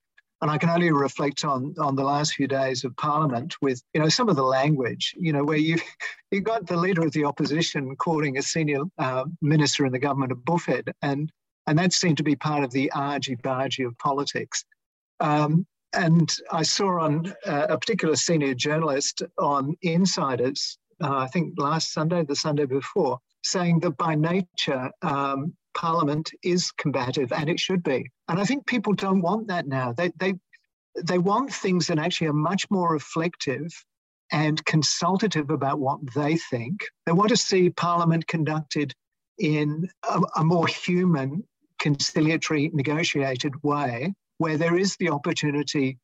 and 0.43 0.51
I 0.51 0.57
can 0.57 0.71
only 0.71 0.91
reflect 0.91 1.45
on 1.45 1.75
on 1.79 1.97
the 1.97 2.03
last 2.03 2.35
few 2.35 2.49
days 2.49 2.85
of 2.85 2.97
Parliament 2.97 3.57
with 3.61 3.83
you 3.95 4.01
know 4.01 4.09
some 4.09 4.29
of 4.29 4.37
the 4.37 4.43
language 4.43 5.15
you 5.19 5.33
know 5.33 5.45
where 5.45 5.59
you 5.59 5.77
you 6.31 6.41
got 6.41 6.67
the 6.67 6.77
leader 6.77 7.03
of 7.03 7.13
the 7.13 7.25
opposition 7.25 7.95
calling 7.97 8.39
a 8.39 8.43
senior 8.43 8.81
uh, 8.99 9.25
minister 9.43 9.85
in 9.85 9.93
the 9.93 9.99
government 9.99 10.33
a 10.33 10.37
buffhead 10.37 10.91
and 11.03 11.31
and 11.67 11.79
that 11.79 11.93
seemed 11.93 12.17
to 12.17 12.23
be 12.23 12.35
part 12.35 12.65
of 12.65 12.73
the 12.73 12.91
argy 12.93 13.37
bargy 13.37 13.87
of 13.87 13.97
politics. 13.99 14.65
Um, 15.21 15.67
and 15.93 16.33
I 16.53 16.63
saw 16.63 17.01
on 17.01 17.33
uh, 17.47 17.67
a 17.69 17.79
particular 17.79 18.17
senior 18.17 18.55
journalist 18.55 19.23
on 19.39 19.77
Insiders, 19.83 20.79
uh, 21.03 21.19
I 21.19 21.27
think 21.29 21.55
last 21.59 21.93
Sunday, 21.93 22.25
the 22.25 22.37
Sunday 22.37 22.67
before, 22.67 23.19
saying 23.43 23.81
that 23.81 23.97
by 23.97 24.15
nature 24.15 24.91
um, 25.03 25.55
Parliament 25.75 26.31
is 26.43 26.71
combative, 26.73 27.33
and 27.33 27.49
it 27.49 27.59
should 27.59 27.83
be. 27.83 28.11
And 28.29 28.39
I 28.39 28.45
think 28.45 28.67
people 28.67 28.93
don't 28.93 29.23
want 29.23 29.49
that 29.49 29.67
now. 29.67 29.93
They 29.93 30.13
they 30.17 30.35
they 31.03 31.19
want 31.19 31.53
things 31.53 31.87
that 31.87 31.99
actually 31.99 32.27
are 32.27 32.33
much 32.33 32.71
more 32.71 32.93
reflective 32.93 33.69
and 34.33 34.65
consultative 34.65 35.51
about 35.51 35.79
what 35.79 36.01
they 36.15 36.37
think. 36.37 36.81
They 37.07 37.13
want 37.13 37.31
to 37.31 37.37
see 37.37 37.71
Parliament 37.71 38.27
conducted 38.27 38.93
in 39.39 39.89
a, 40.09 40.21
a 40.37 40.45
more 40.45 40.67
human, 40.67 41.45
conciliatory, 41.81 42.71
negotiated 42.75 43.55
way, 43.63 44.13
where 44.41 44.57
there 44.57 44.79
is 44.79 44.97
the 44.97 45.11
opportunity 45.11 45.99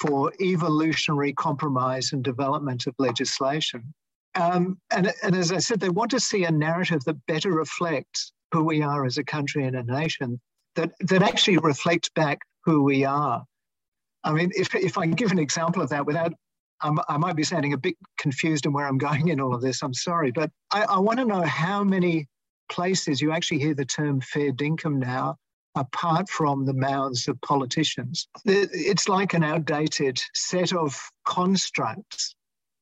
for 0.00 0.32
evolutionary 0.40 1.32
compromise 1.32 2.12
and 2.12 2.22
development 2.22 2.86
of 2.86 2.94
legislation. 3.00 3.82
Um, 4.36 4.78
and, 4.92 5.12
and 5.24 5.34
as 5.34 5.50
I 5.50 5.58
said, 5.58 5.80
they 5.80 5.88
want 5.88 6.12
to 6.12 6.20
see 6.20 6.44
a 6.44 6.50
narrative 6.52 7.02
that 7.06 7.26
better 7.26 7.50
reflects 7.50 8.32
who 8.52 8.62
we 8.62 8.82
are 8.82 9.04
as 9.04 9.18
a 9.18 9.24
country 9.24 9.64
and 9.64 9.74
a 9.74 9.82
nation 9.82 10.40
that, 10.76 10.92
that 11.00 11.22
actually 11.22 11.58
reflects 11.58 12.08
back 12.14 12.38
who 12.64 12.84
we 12.84 13.04
are. 13.04 13.42
I 14.22 14.32
mean, 14.32 14.52
if, 14.54 14.72
if 14.76 14.96
I 14.96 15.08
give 15.08 15.32
an 15.32 15.40
example 15.40 15.82
of 15.82 15.88
that 15.88 16.06
without, 16.06 16.32
I 16.80 17.16
might 17.16 17.34
be 17.34 17.42
sounding 17.42 17.72
a 17.72 17.78
bit 17.78 17.96
confused 18.16 18.64
in 18.64 18.72
where 18.72 18.86
I'm 18.86 18.98
going 18.98 19.26
in 19.26 19.40
all 19.40 19.56
of 19.56 19.60
this, 19.60 19.82
I'm 19.82 19.94
sorry, 19.94 20.30
but 20.30 20.50
I, 20.72 20.82
I 20.82 20.98
want 21.00 21.18
to 21.18 21.24
know 21.24 21.42
how 21.42 21.82
many 21.82 22.28
places 22.70 23.20
you 23.20 23.32
actually 23.32 23.58
hear 23.58 23.74
the 23.74 23.84
term 23.84 24.20
fair 24.20 24.52
dinkum 24.52 24.98
now 25.00 25.36
apart 25.74 26.28
from 26.28 26.66
the 26.66 26.74
mouths 26.74 27.28
of 27.28 27.40
politicians. 27.40 28.28
It's 28.44 29.08
like 29.08 29.34
an 29.34 29.42
outdated 29.42 30.20
set 30.34 30.72
of 30.72 31.00
constructs 31.24 32.34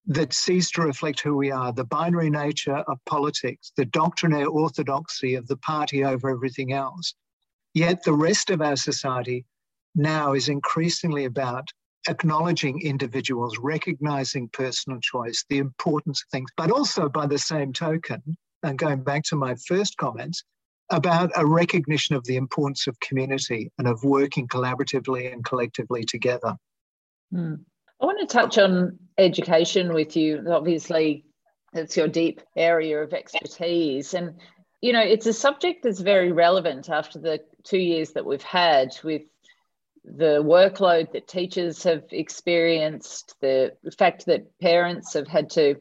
that 0.07 0.33
cease 0.33 0.71
to 0.73 0.83
reflect 0.83 1.21
who 1.21 1.37
we 1.37 1.51
are, 1.51 1.73
the 1.73 1.85
binary 1.85 2.31
nature 2.31 2.77
of 2.77 2.99
politics, 3.07 3.71
the 3.77 3.85
doctrinaire 3.85 4.49
orthodoxy 4.49 5.35
of 5.35 5.47
the 5.47 5.59
party 5.59 6.05
over 6.05 6.31
everything 6.31 6.73
else. 6.73 7.15
Yet 7.75 8.03
the 8.03 8.13
rest 8.13 8.51
of 8.51 8.61
our 8.61 8.77
society 8.77 9.45
now 9.95 10.33
is 10.33 10.49
increasingly 10.49 11.27
about 11.27 11.69
acknowledging 12.09 12.81
individuals, 12.83 13.59
recognizing 13.59 14.49
personal 14.49 14.99
choice, 15.01 15.45
the 15.49 15.59
importance 15.59 16.23
of 16.23 16.31
things, 16.31 16.51
but 16.57 16.71
also 16.71 17.09
by 17.09 17.27
the 17.27 17.39
same 17.39 17.73
token, 17.73 18.23
and 18.63 18.79
going 18.79 19.03
back 19.03 19.23
to 19.25 19.37
my 19.37 19.55
first 19.69 19.97
comments, 19.97 20.43
about 20.91 21.31
a 21.37 21.47
recognition 21.47 22.17
of 22.17 22.25
the 22.25 22.37
importance 22.37 22.87
of 22.87 22.99
community 23.01 23.71
and 23.79 23.87
of 23.87 24.03
working 24.05 24.49
collaboratively 24.49 25.33
and 25.33 25.45
collectively 25.45 26.05
together. 26.05 26.57
Mm. 27.33 27.61
I 28.01 28.07
want 28.07 28.21
to 28.21 28.27
touch 28.27 28.59
on 28.59 28.99
education 29.19 29.93
with 29.93 30.17
you. 30.17 30.45
Obviously, 30.51 31.25
it's 31.73 31.97
your 31.97 32.09
deep 32.09 32.41
area 32.57 33.03
of 33.03 33.13
expertise. 33.13 34.15
And, 34.15 34.35
you 34.81 34.93
know, 34.93 35.03
it's 35.03 35.27
a 35.27 35.33
subject 35.33 35.83
that's 35.83 36.01
very 36.01 36.33
relevant 36.33 36.89
after 36.89 37.19
the 37.19 37.41
two 37.63 37.79
years 37.79 38.13
that 38.13 38.25
we've 38.25 38.43
had 38.43 38.97
with 39.05 39.23
the 40.05 40.43
workload 40.43 41.13
that 41.13 41.29
teachers 41.29 41.83
have 41.83 42.05
experienced, 42.11 43.35
the 43.41 43.77
fact 43.99 44.27
that 44.27 44.59
parents 44.61 45.13
have 45.13 45.29
had 45.29 45.51
to 45.51 45.77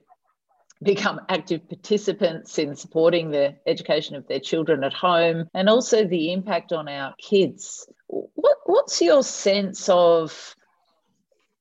become 0.81 1.19
active 1.29 1.67
participants 1.67 2.57
in 2.57 2.75
supporting 2.75 3.31
the 3.31 3.55
education 3.67 4.15
of 4.15 4.27
their 4.27 4.39
children 4.39 4.83
at 4.83 4.93
home, 4.93 5.47
and 5.53 5.69
also 5.69 6.05
the 6.05 6.31
impact 6.31 6.71
on 6.71 6.87
our 6.87 7.13
kids. 7.17 7.87
What, 8.07 8.57
what's 8.65 9.01
your 9.01 9.23
sense 9.23 9.89
of 9.89 10.55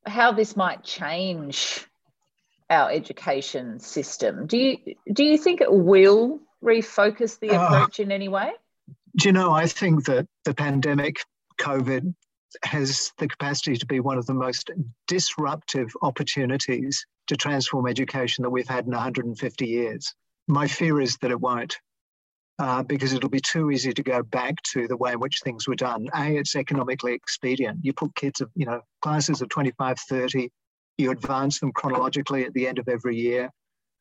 how 0.07 0.33
this 0.33 0.57
might 0.57 0.85
change 0.85 1.87
our 2.71 2.91
education 2.91 3.79
system. 3.79 4.47
Do 4.47 4.59
you 4.59 4.77
do 5.13 5.25
you 5.25 5.39
think 5.39 5.61
it 5.61 5.73
will 5.73 6.41
refocus 6.63 7.39
the 7.39 7.51
uh, 7.51 7.65
approach 7.65 8.01
uh, 8.01 8.03
in 8.03 8.13
any 8.13 8.29
way? 8.29 8.53
Do 9.17 9.29
you 9.29 9.33
know? 9.33 9.53
I 9.53 9.67
think 9.67 10.05
that 10.05 10.27
the 10.45 10.55
pandemic, 10.55 11.25
COVID, 11.61 12.15
has 12.63 13.13
the 13.19 13.29
capacity 13.29 13.77
to 13.77 13.87
be 13.87 14.01
one 14.01 14.19
of 14.19 14.27
the 14.27 14.35
most 14.35 14.71
disruptive 15.07 15.91
opportunities 16.03 17.07
to 17.29 17.37
transform 17.37 17.87
education 17.87 18.43
that 18.43 18.51
we've 18.51 18.69
had 18.69 18.87
in 18.87 18.93
150 18.93 19.67
years. 19.67 20.15
My 20.47 20.67
fear 20.67 21.01
is 21.01 21.17
that 21.19 21.31
it 21.31 21.41
won't 21.41 21.79
uh, 22.59 22.83
because 22.83 23.13
it'll 23.13 23.29
be 23.29 23.41
too 23.41 23.71
easy 23.71 23.93
to 23.93 24.03
go 24.03 24.23
back 24.23 24.61
to 24.63 24.89
the 24.89 24.97
way 24.97 25.13
in 25.13 25.21
which 25.21 25.41
things 25.41 25.69
were 25.69 25.77
done. 25.77 26.09
A, 26.15 26.37
it's 26.37 26.57
economically 26.57 27.13
expedient. 27.13 27.85
You 27.85 27.93
put 27.93 28.15
kids 28.15 28.41
of, 28.41 28.51
you 28.55 28.67
know, 28.67 28.81
classes 29.01 29.41
of 29.43 29.49
25, 29.49 29.99
30, 29.99 30.51
you 30.97 31.11
advance 31.13 31.61
them 31.61 31.73
chronologically 31.73 32.45
at 32.45 32.53
the 32.55 32.67
end 32.67 32.79
of 32.79 32.89
every 32.89 33.17
year. 33.17 33.51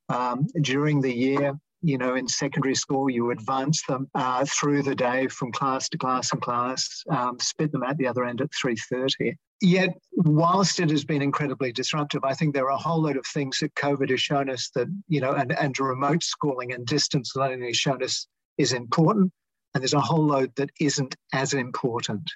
Um, 0.10 0.48
during 0.62 1.02
the 1.02 1.14
year, 1.14 1.60
you 1.82 1.98
know, 1.98 2.16
in 2.16 2.28
secondary 2.28 2.76
school, 2.76 3.10
you 3.10 3.32
advance 3.32 3.84
them 3.88 4.10
uh, 4.16 4.46
through 4.46 4.84
the 4.84 4.96
day 4.96 5.28
from 5.28 5.52
class 5.52 5.90
to 5.90 5.98
class 5.98 6.32
and 6.32 6.42
class, 6.42 7.04
um, 7.12 7.40
spit 7.40 7.72
them 7.72 7.84
at 7.84 7.98
the 7.98 8.08
other 8.08 8.26
end 8.26 8.42
at 8.42 8.50
3.30. 8.52 9.36
Yet, 9.62 9.90
whilst 10.14 10.80
it 10.80 10.90
has 10.92 11.04
been 11.04 11.22
incredibly 11.22 11.72
disruptive, 11.72 12.24
I 12.24 12.34
think 12.34 12.54
there 12.54 12.66
are 12.66 12.72
a 12.72 12.78
whole 12.78 13.02
load 13.02 13.18
of 13.18 13.26
things 13.26 13.60
that 13.60 13.74
COVID 13.76 14.10
has 14.10 14.22
shown 14.22 14.50
us 14.50 14.70
that, 14.76 14.88
you 15.08 15.20
know, 15.20 15.34
and, 15.34 15.52
and 15.58 15.78
remote 15.80 16.24
schooling 16.24 16.74
and 16.74 16.86
distance 16.86 17.34
learning 17.36 17.64
has 17.64 17.78
shown 17.78 18.04
us 18.04 18.28
is 18.58 18.74
important, 18.74 19.32
and 19.74 19.82
there's 19.82 19.94
a 19.94 20.00
whole 20.00 20.26
load 20.26 20.52
that 20.56 20.70
isn't 20.80 21.16
as 21.34 21.54
important. 21.54 22.30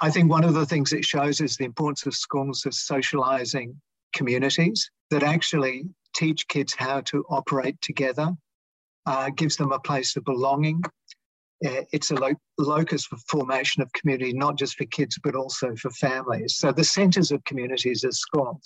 I 0.00 0.10
think 0.10 0.30
one 0.30 0.44
of 0.44 0.54
the 0.54 0.66
things 0.66 0.92
it 0.92 1.04
shows 1.04 1.40
is 1.40 1.56
the 1.56 1.64
importance 1.64 2.06
of 2.06 2.14
schools 2.14 2.64
of 2.66 2.74
socializing 2.74 3.80
communities 4.12 4.88
that 5.10 5.22
actually 5.22 5.84
teach 6.14 6.46
kids 6.48 6.74
how 6.74 7.00
to 7.02 7.24
operate 7.28 7.80
together, 7.80 8.30
uh, 9.08 9.30
gives 9.30 9.56
them 9.56 9.72
a 9.72 9.80
place 9.80 10.14
of 10.16 10.24
belonging. 10.24 10.82
Uh, 11.66 11.82
it's 11.92 12.10
a 12.10 12.14
lo- 12.14 12.42
locus 12.58 13.06
for 13.06 13.16
formation 13.28 13.82
of 13.82 13.90
community, 13.94 14.34
not 14.34 14.58
just 14.58 14.76
for 14.76 14.84
kids, 14.84 15.18
but 15.24 15.34
also 15.34 15.74
for 15.76 15.90
families. 15.92 16.56
So 16.56 16.72
the 16.72 16.84
centers 16.84 17.32
of 17.32 17.42
communities 17.44 18.04
are 18.04 18.12
schools. 18.12 18.60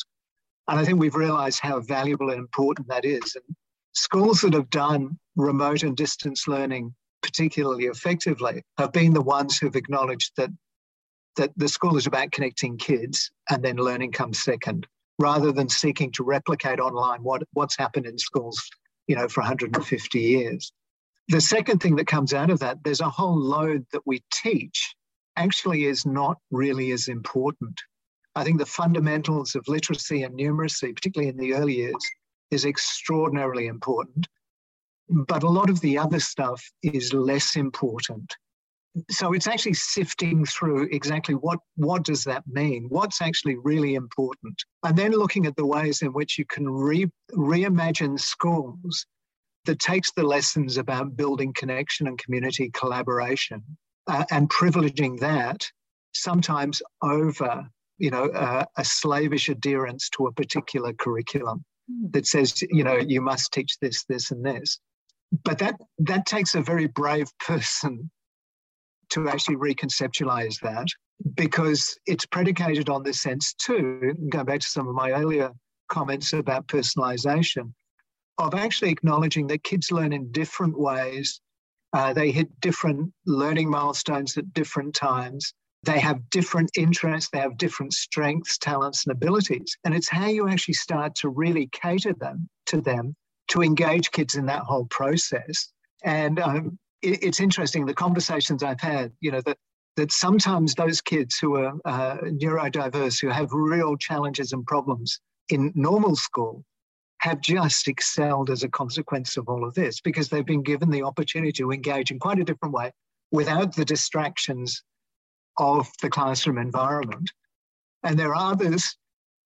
And 0.68 0.80
I 0.80 0.84
think 0.84 0.99
we've 0.99 1.14
realized 1.14 1.61
how 1.61 1.80
valuable 1.80 2.30
and 2.30 2.40
important 2.40 2.88
that 2.88 3.04
is. 3.04 3.37
And 3.37 3.56
schools 3.92 4.40
that 4.40 4.52
have 4.52 4.68
done 4.68 5.16
remote 5.37 5.84
and 5.84 5.96
distance 5.96 6.49
learning 6.49 6.92
particularly 7.22 7.84
effectively 7.84 8.64
have 8.78 8.92
been 8.92 9.14
the 9.14 9.22
ones 9.22 9.56
who've 9.56 9.76
acknowledged 9.76 10.32
that 10.37 10.50
that 11.37 11.52
the 11.56 11.68
school 11.68 11.96
is 11.96 12.06
about 12.06 12.30
connecting 12.32 12.76
kids 12.76 13.30
and 13.49 13.64
then 13.64 13.76
learning 13.76 14.12
comes 14.12 14.42
second 14.42 14.87
rather 15.18 15.50
than 15.50 15.66
seeking 15.66 16.11
to 16.12 16.22
replicate 16.22 16.78
online 16.78 17.22
what, 17.22 17.42
what's 17.54 17.78
happened 17.78 18.04
in 18.04 18.18
schools 18.18 18.61
you 19.06 19.16
know 19.16 19.28
for 19.28 19.40
150 19.40 20.21
years. 20.21 20.73
The 21.28 21.40
second 21.40 21.80
thing 21.80 21.97
that 21.97 22.06
comes 22.06 22.35
out 22.35 22.50
of 22.50 22.61
that 22.61 22.78
there's 22.85 23.00
a 23.00 23.09
whole 23.09 23.38
load 23.38 23.87
that 23.92 24.06
we 24.06 24.23
teach 24.32 24.94
actually 25.37 25.85
is 25.85 26.04
not 26.04 26.38
really 26.50 26.90
as 26.92 27.09
important. 27.09 27.80
I 28.35 28.44
think 28.44 28.59
the 28.59 28.66
fundamentals 28.66 29.54
of 29.54 29.68
literacy 29.68 30.23
and 30.23 30.38
numeracy 30.38 30.94
particularly 30.94 31.30
in 31.30 31.37
the 31.37 31.54
early 31.54 31.76
years 31.76 32.04
is 32.50 32.64
extraordinarily 32.64 33.66
important. 33.66 34.28
But 35.09 35.42
a 35.42 35.49
lot 35.49 35.71
of 35.71 35.80
the 35.80 35.99
other 35.99 36.21
stuff 36.21 36.62
is 36.82 37.12
less 37.12 37.56
important. 37.56 38.35
So 39.11 39.32
it's 39.32 39.46
actually 39.46 39.75
sifting 39.75 40.44
through 40.44 40.88
exactly 40.92 41.34
what, 41.34 41.61
what 41.76 42.04
does 42.04 42.25
that 42.25 42.44
mean? 42.46 42.87
What's 42.90 43.22
actually 43.22 43.56
really 43.56 43.94
important? 43.94 44.62
And 44.82 44.96
then 44.96 45.12
looking 45.12 45.46
at 45.46 45.56
the 45.56 45.66
ways 45.66 46.02
in 46.02 46.12
which 46.12 46.38
you 46.38 46.44
can 46.44 46.68
re, 46.68 47.06
reimagine 47.32 48.20
schools 48.20 49.06
that 49.64 49.78
takes 49.78 50.12
the 50.12 50.25
lessons 50.25 50.76
about 50.76 51.16
building 51.16 51.52
connection 51.54 52.06
and 52.06 52.18
community 52.18 52.70
collaboration 52.75 53.62
uh, 54.06 54.25
and 54.30 54.50
privileging 54.50 55.18
that 55.20 55.66
sometimes 56.14 56.82
over 57.02 57.66
you 57.99 58.11
know 58.11 58.26
uh, 58.26 58.64
a 58.76 58.84
slavish 58.84 59.49
adherence 59.49 60.08
to 60.11 60.26
a 60.26 60.32
particular 60.32 60.92
curriculum 60.92 61.64
hmm. 61.88 62.11
that 62.11 62.26
says 62.26 62.62
you 62.70 62.84
know 62.84 62.96
you 62.96 63.20
must 63.20 63.52
teach 63.52 63.78
this 63.80 64.04
this 64.04 64.30
and 64.30 64.44
this 64.44 64.78
but 65.44 65.58
that 65.58 65.76
that 65.99 66.26
takes 66.26 66.54
a 66.54 66.62
very 66.62 66.87
brave 66.87 67.28
person 67.46 68.11
to 69.12 69.28
actually 69.28 69.57
reconceptualize 69.57 70.59
that 70.61 70.87
because 71.35 71.97
it's 72.07 72.26
predicated 72.26 72.88
on 72.88 73.02
this 73.02 73.23
sense 73.23 73.54
too 73.54 74.14
going 74.28 74.45
back 74.45 74.61
to 74.61 74.66
some 74.66 74.88
of 74.88 74.95
my 74.95 75.12
earlier 75.12 75.50
comments 75.88 76.33
about 76.33 76.66
personalization 76.66 77.73
of 78.38 78.54
actually 78.54 78.90
acknowledging 78.90 79.47
that 79.47 79.62
kids 79.62 79.92
learn 79.92 80.12
in 80.12 80.33
different 80.33 80.78
ways. 80.78 81.40
Uh, 81.92 82.12
they 82.12 82.31
hit 82.31 82.49
different 82.61 83.12
learning 83.26 83.69
milestones 83.69 84.37
at 84.38 84.52
different 84.54 84.95
times. 84.95 85.52
They 85.85 86.00
have 86.00 86.31
different 86.31 86.71
interests. 86.76 87.28
They 87.31 87.40
have 87.40 87.59
different 87.59 87.92
strengths 87.92 88.57
talents 88.57 89.04
and 89.04 89.12
abilities. 89.12 89.76
And 89.85 89.95
it's 89.95 90.09
how 90.09 90.28
you 90.28 90.49
actually 90.49 90.75
start 90.75 91.14
to 91.16 91.28
really 91.28 91.69
cater 91.73 92.14
them 92.14 92.49
to 92.66 92.81
them 92.81 93.14
to 93.49 93.62
engage 93.62 94.11
kids 94.12 94.37
in 94.37 94.47
that 94.47 94.62
whole 94.62 94.87
process. 94.87 95.73
And 96.04 96.40
um, 96.40 96.78
it, 97.02 97.23
it's 97.23 97.40
interesting 97.40 97.87
the 97.87 97.94
conversations 97.94 98.62
I've 98.62 98.80
had, 98.80 99.12
you 99.21 99.30
know, 99.30 99.40
that 99.42 99.59
that 99.97 100.11
sometimes 100.11 100.75
those 100.75 101.02
kids 101.02 101.37
who 101.38 101.56
are 101.56 101.75
uh, 101.85 102.16
neurodiverse, 102.23 103.21
who 103.21 103.28
have 103.28 103.52
real 103.52 103.94
challenges 103.97 104.52
and 104.52 104.64
problems 104.64 105.21
in 105.50 105.71
normal 105.75 106.16
school, 106.16 106.64
have 107.21 107.40
just 107.42 107.88
excelled 107.88 108.49
as 108.49 108.62
a 108.62 108.68
consequence 108.68 109.37
of 109.37 109.49
all 109.49 109.64
of 109.64 109.75
this 109.75 110.00
because 110.00 110.28
they've 110.28 110.47
been 110.47 110.62
given 110.62 110.90
the 110.90 111.02
opportunity 111.02 111.52
to 111.52 111.71
engage 111.71 112.11
in 112.11 112.18
quite 112.18 112.38
a 112.38 112.44
different 112.44 112.75
way 112.75 112.90
without 113.30 113.76
the 113.76 113.85
distractions 113.85 114.82
of 115.59 115.88
the 116.00 116.11
classroom 116.11 116.59
environment. 116.59 117.30
And 118.02 118.18
there 118.18 118.35
are 118.35 118.52
others 118.52 118.97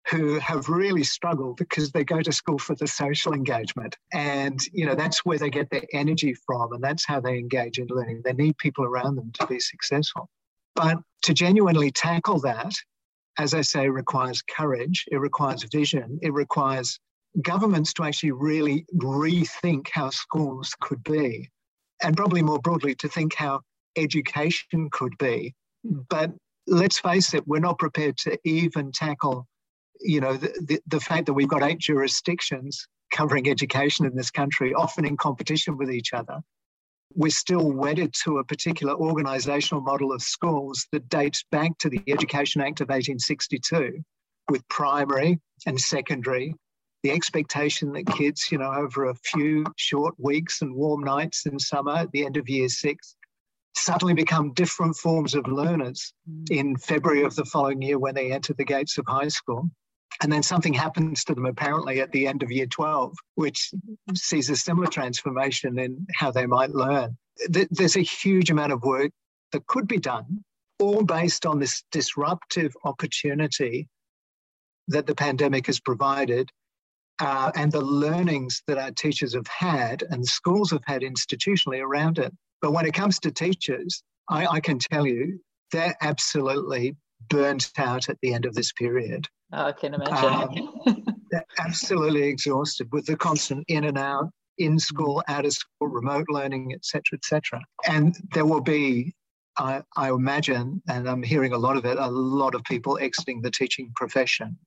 who 0.09 0.39
have 0.39 0.69
really 0.69 1.03
struggled 1.03 1.57
because 1.57 1.91
they 1.91 2.03
go 2.03 2.21
to 2.21 2.31
school 2.31 2.59
for 2.59 2.75
the 2.75 2.87
social 2.87 3.33
engagement. 3.33 3.97
And, 4.13 4.59
you 4.71 4.85
know, 4.85 4.95
that's 4.95 5.25
where 5.25 5.39
they 5.39 5.49
get 5.49 5.69
their 5.71 5.85
energy 5.93 6.35
from 6.45 6.73
and 6.73 6.83
that's 6.83 7.05
how 7.05 7.19
they 7.19 7.37
engage 7.37 7.79
in 7.79 7.87
learning. 7.87 8.21
They 8.23 8.33
need 8.33 8.57
people 8.57 8.85
around 8.85 9.15
them 9.15 9.31
to 9.39 9.47
be 9.47 9.59
successful. 9.59 10.29
But 10.75 10.97
to 11.23 11.33
genuinely 11.33 11.89
tackle 11.89 12.39
that, 12.41 12.73
as 13.39 13.53
I 13.53 13.61
say, 13.61 13.89
requires 13.89 14.41
courage, 14.41 15.05
it 15.11 15.17
requires 15.17 15.63
vision, 15.63 16.19
it 16.21 16.33
requires 16.33 16.99
governments 17.41 17.93
to 17.93 18.03
actually 18.03 18.31
really 18.31 18.85
rethink 18.95 19.89
how 19.91 20.09
schools 20.09 20.73
could 20.79 21.03
be, 21.03 21.49
and 22.01 22.15
probably 22.15 22.41
more 22.41 22.59
broadly 22.59 22.95
to 22.95 23.09
think 23.09 23.33
how 23.35 23.61
education 23.97 24.89
could 24.91 25.17
be. 25.17 25.53
But 25.83 26.31
let's 26.67 26.99
face 26.99 27.33
it, 27.33 27.47
we're 27.47 27.59
not 27.59 27.79
prepared 27.79 28.17
to 28.19 28.37
even 28.45 28.91
tackle 28.91 29.47
you 30.01 30.21
know, 30.21 30.33
the, 30.33 30.53
the, 30.61 30.81
the 30.87 30.99
fact 30.99 31.25
that 31.25 31.33
we've 31.33 31.47
got 31.47 31.63
eight 31.63 31.79
jurisdictions 31.79 32.87
covering 33.11 33.49
education 33.49 34.05
in 34.05 34.15
this 34.15 34.31
country, 34.31 34.73
often 34.73 35.05
in 35.05 35.17
competition 35.17 35.77
with 35.77 35.91
each 35.91 36.13
other, 36.13 36.39
we're 37.13 37.29
still 37.29 37.71
wedded 37.71 38.13
to 38.23 38.39
a 38.39 38.43
particular 38.43 38.95
organisational 38.95 39.83
model 39.83 40.11
of 40.11 40.21
schools 40.21 40.87
that 40.91 41.07
dates 41.07 41.43
back 41.51 41.77
to 41.79 41.89
the 41.89 42.01
Education 42.07 42.61
Act 42.61 42.81
of 42.81 42.89
1862, 42.89 44.03
with 44.49 44.67
primary 44.67 45.39
and 45.65 45.79
secondary, 45.79 46.53
the 47.03 47.11
expectation 47.11 47.93
that 47.93 48.05
kids, 48.07 48.47
you 48.51 48.57
know, 48.57 48.71
over 48.71 49.05
a 49.05 49.15
few 49.15 49.65
short 49.77 50.15
weeks 50.17 50.61
and 50.61 50.75
warm 50.75 51.03
nights 51.03 51.45
in 51.45 51.57
summer 51.57 51.93
at 51.93 52.11
the 52.11 52.25
end 52.25 52.35
of 52.35 52.49
year 52.49 52.67
six, 52.67 53.15
suddenly 53.77 54.13
become 54.13 54.53
different 54.53 54.95
forms 54.95 55.35
of 55.35 55.47
learners 55.47 56.13
mm. 56.29 56.49
in 56.49 56.75
February 56.77 57.23
of 57.23 57.35
the 57.35 57.45
following 57.45 57.81
year 57.81 57.99
when 57.99 58.15
they 58.15 58.31
enter 58.31 58.53
the 58.53 58.65
gates 58.65 58.97
of 58.97 59.05
high 59.07 59.27
school. 59.27 59.69
And 60.21 60.31
then 60.31 60.43
something 60.43 60.73
happens 60.73 61.23
to 61.25 61.35
them 61.35 61.45
apparently 61.45 61.99
at 62.01 62.11
the 62.11 62.27
end 62.27 62.43
of 62.43 62.51
year 62.51 62.67
12, 62.67 63.15
which 63.35 63.71
sees 64.15 64.49
a 64.49 64.55
similar 64.55 64.87
transformation 64.87 65.77
in 65.77 66.05
how 66.13 66.31
they 66.31 66.45
might 66.45 66.71
learn. 66.71 67.17
There's 67.49 67.97
a 67.97 68.01
huge 68.01 68.49
amount 68.49 68.71
of 68.71 68.83
work 68.83 69.11
that 69.51 69.67
could 69.67 69.87
be 69.87 69.99
done, 69.99 70.43
all 70.79 71.03
based 71.03 71.45
on 71.45 71.59
this 71.59 71.83
disruptive 71.91 72.75
opportunity 72.85 73.87
that 74.87 75.05
the 75.05 75.15
pandemic 75.15 75.65
has 75.65 75.79
provided 75.79 76.49
uh, 77.19 77.51
and 77.55 77.71
the 77.71 77.81
learnings 77.81 78.61
that 78.67 78.77
our 78.77 78.91
teachers 78.91 79.33
have 79.33 79.47
had 79.47 80.03
and 80.09 80.25
schools 80.25 80.71
have 80.71 80.83
had 80.85 81.01
institutionally 81.01 81.81
around 81.81 82.19
it. 82.19 82.33
But 82.61 82.71
when 82.71 82.85
it 82.85 82.93
comes 82.93 83.19
to 83.19 83.31
teachers, 83.31 84.03
I, 84.29 84.45
I 84.47 84.59
can 84.59 84.79
tell 84.79 85.05
you 85.05 85.39
they're 85.71 85.95
absolutely 86.01 86.95
burnt 87.29 87.71
out 87.77 88.09
at 88.09 88.17
the 88.21 88.33
end 88.33 88.45
of 88.45 88.53
this 88.53 88.71
period. 88.73 89.27
Oh, 89.53 89.65
I 89.65 89.71
can 89.71 89.93
imagine. 89.93 90.69
Um, 90.87 91.05
absolutely 91.59 92.23
exhausted 92.23 92.87
with 92.91 93.05
the 93.05 93.15
constant 93.15 93.65
in 93.67 93.85
and 93.85 93.97
out, 93.97 94.29
in 94.57 94.79
school, 94.79 95.23
out 95.27 95.45
of 95.45 95.53
school, 95.53 95.87
remote 95.87 96.25
learning, 96.29 96.73
etc., 96.73 97.01
etc. 97.13 97.61
And 97.87 98.15
there 98.33 98.45
will 98.45 98.61
be, 98.61 99.13
I, 99.57 99.81
I 99.95 100.09
imagine, 100.09 100.81
and 100.87 101.07
I'm 101.09 101.23
hearing 101.23 101.53
a 101.53 101.57
lot 101.57 101.77
of 101.77 101.85
it, 101.85 101.97
a 101.97 102.09
lot 102.09 102.55
of 102.55 102.63
people 102.63 102.97
exiting 102.99 103.41
the 103.41 103.51
teaching 103.51 103.91
profession. 103.95 104.57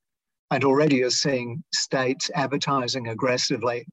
And 0.51 0.64
already 0.64 0.97
you're 0.97 1.11
seeing 1.11 1.62
states 1.75 2.31
advertising 2.35 3.09
aggressively, 3.09 3.87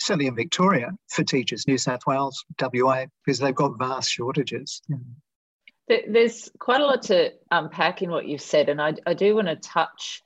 certainly 0.00 0.26
in 0.26 0.36
Victoria, 0.36 0.90
for 1.08 1.22
teachers, 1.22 1.66
New 1.66 1.76
South 1.76 2.00
Wales, 2.06 2.44
WA, 2.60 3.06
because 3.24 3.38
they've 3.38 3.54
got 3.54 3.78
vast 3.78 4.10
shortages. 4.10 4.80
There's 5.88 6.50
quite 6.58 6.80
a 6.80 6.86
lot 6.86 7.02
to 7.04 7.32
unpack 7.50 8.02
in 8.02 8.10
what 8.10 8.26
you've 8.26 8.42
said, 8.42 8.68
and 8.68 8.80
I, 8.80 8.94
I 9.06 9.14
do 9.14 9.34
want 9.34 9.48
to 9.48 9.56
touch 9.56 10.22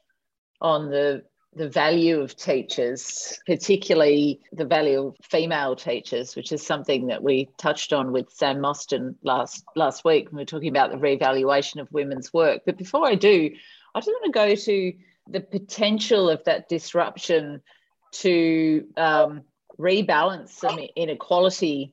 on 0.63 0.89
the 0.91 1.23
the 1.55 1.69
value 1.69 2.21
of 2.21 2.35
teachers, 2.35 3.39
particularly 3.47 4.41
the 4.53 4.65
value 4.65 5.09
of 5.09 5.17
female 5.23 5.77
teachers, 5.77 6.35
which 6.35 6.51
is 6.51 6.65
something 6.65 7.09
that 7.09 7.23
we 7.23 7.51
touched 7.59 7.93
on 7.93 8.11
with 8.11 8.33
Sam 8.33 8.61
Mostyn 8.61 9.17
last 9.23 9.63
last 9.77 10.03
week 10.03 10.27
when 10.27 10.37
we 10.37 10.43
were 10.43 10.47
talking 10.47 10.71
about 10.71 10.91
the 10.91 10.99
revaluation 10.99 11.81
of 11.81 11.93
women's 11.93 12.33
work. 12.33 12.63
But 12.65 12.79
before 12.79 13.07
I 13.07 13.17
do, 13.17 13.51
I 13.95 14.01
just 14.01 14.09
want 14.09 14.25
to 14.25 14.31
go 14.31 14.55
to 14.55 14.93
the 15.29 15.41
potential 15.41 16.31
of 16.31 16.43
that 16.45 16.71
disruption 16.71 17.61
to 18.13 18.87
um, 18.97 19.43
rebalance 19.79 20.51
some 20.51 20.81
inequality 20.97 21.93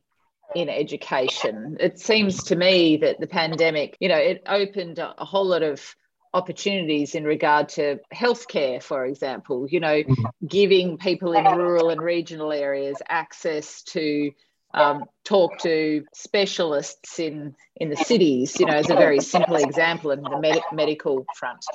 in 0.56 0.70
education. 0.70 1.78
It 1.80 2.00
seems 2.00 2.44
to 2.46 2.56
me 2.56 2.98
that 2.98 3.20
the 3.20 3.28
pandemic, 3.28 3.98
you 4.00 4.08
know, 4.10 4.18
it 4.18 4.42
opened 4.48 5.00
a 5.00 5.26
whole 5.26 5.46
lot 5.46 5.64
of 5.64 5.96
opportunities 6.34 7.16
in 7.16 7.24
regard 7.24 7.70
to 7.70 8.00
healthcare, 8.14 8.82
for 8.82 9.06
example, 9.06 9.68
you 9.70 9.80
know, 9.80 10.04
mm-hmm. 10.04 10.48
giving 10.48 10.98
people 10.98 11.34
in 11.34 11.44
rural 11.46 11.90
and 11.90 12.02
regional 12.02 12.52
areas 12.52 12.98
access 13.08 13.82
to 13.84 14.32
um, 14.74 15.06
talk 15.24 15.58
to 15.60 16.06
specialists 16.14 17.20
in, 17.20 17.56
in 17.76 17.90
the 17.90 17.96
cities, 17.96 18.60
you 18.60 18.68
know, 18.68 18.74
as 18.74 18.90
a 18.90 18.96
very 18.96 19.20
simple 19.20 19.56
example 19.56 20.12
in 20.12 20.22
the 20.22 20.40
med- 20.40 20.62
medical 20.72 21.26
front. 21.36 21.66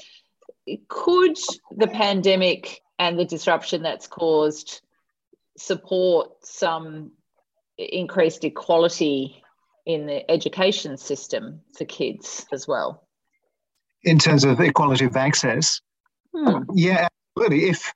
Could 0.89 1.37
the 1.77 1.89
pandemic 1.89 2.81
and 2.99 3.19
the 3.19 3.25
disruption 3.25 3.83
that's 3.83 4.07
caused 4.07 4.81
support 5.59 6.31
some 6.45 7.13
increased 7.77 8.45
equality 8.45 9.43
in 9.85 10.07
the 10.07 10.31
education 10.31 10.97
system 10.97 11.61
for 11.77 11.85
kids 11.85 12.47
as 12.53 12.69
well? 12.69 13.04
In 14.05 14.19
terms 14.19 14.45
of 14.45 14.61
equality 14.61 15.05
of 15.05 15.17
access. 15.17 15.81
Hmm. 16.35 16.63
Yeah, 16.75 17.09
absolutely. 17.37 17.69
If 17.69 17.93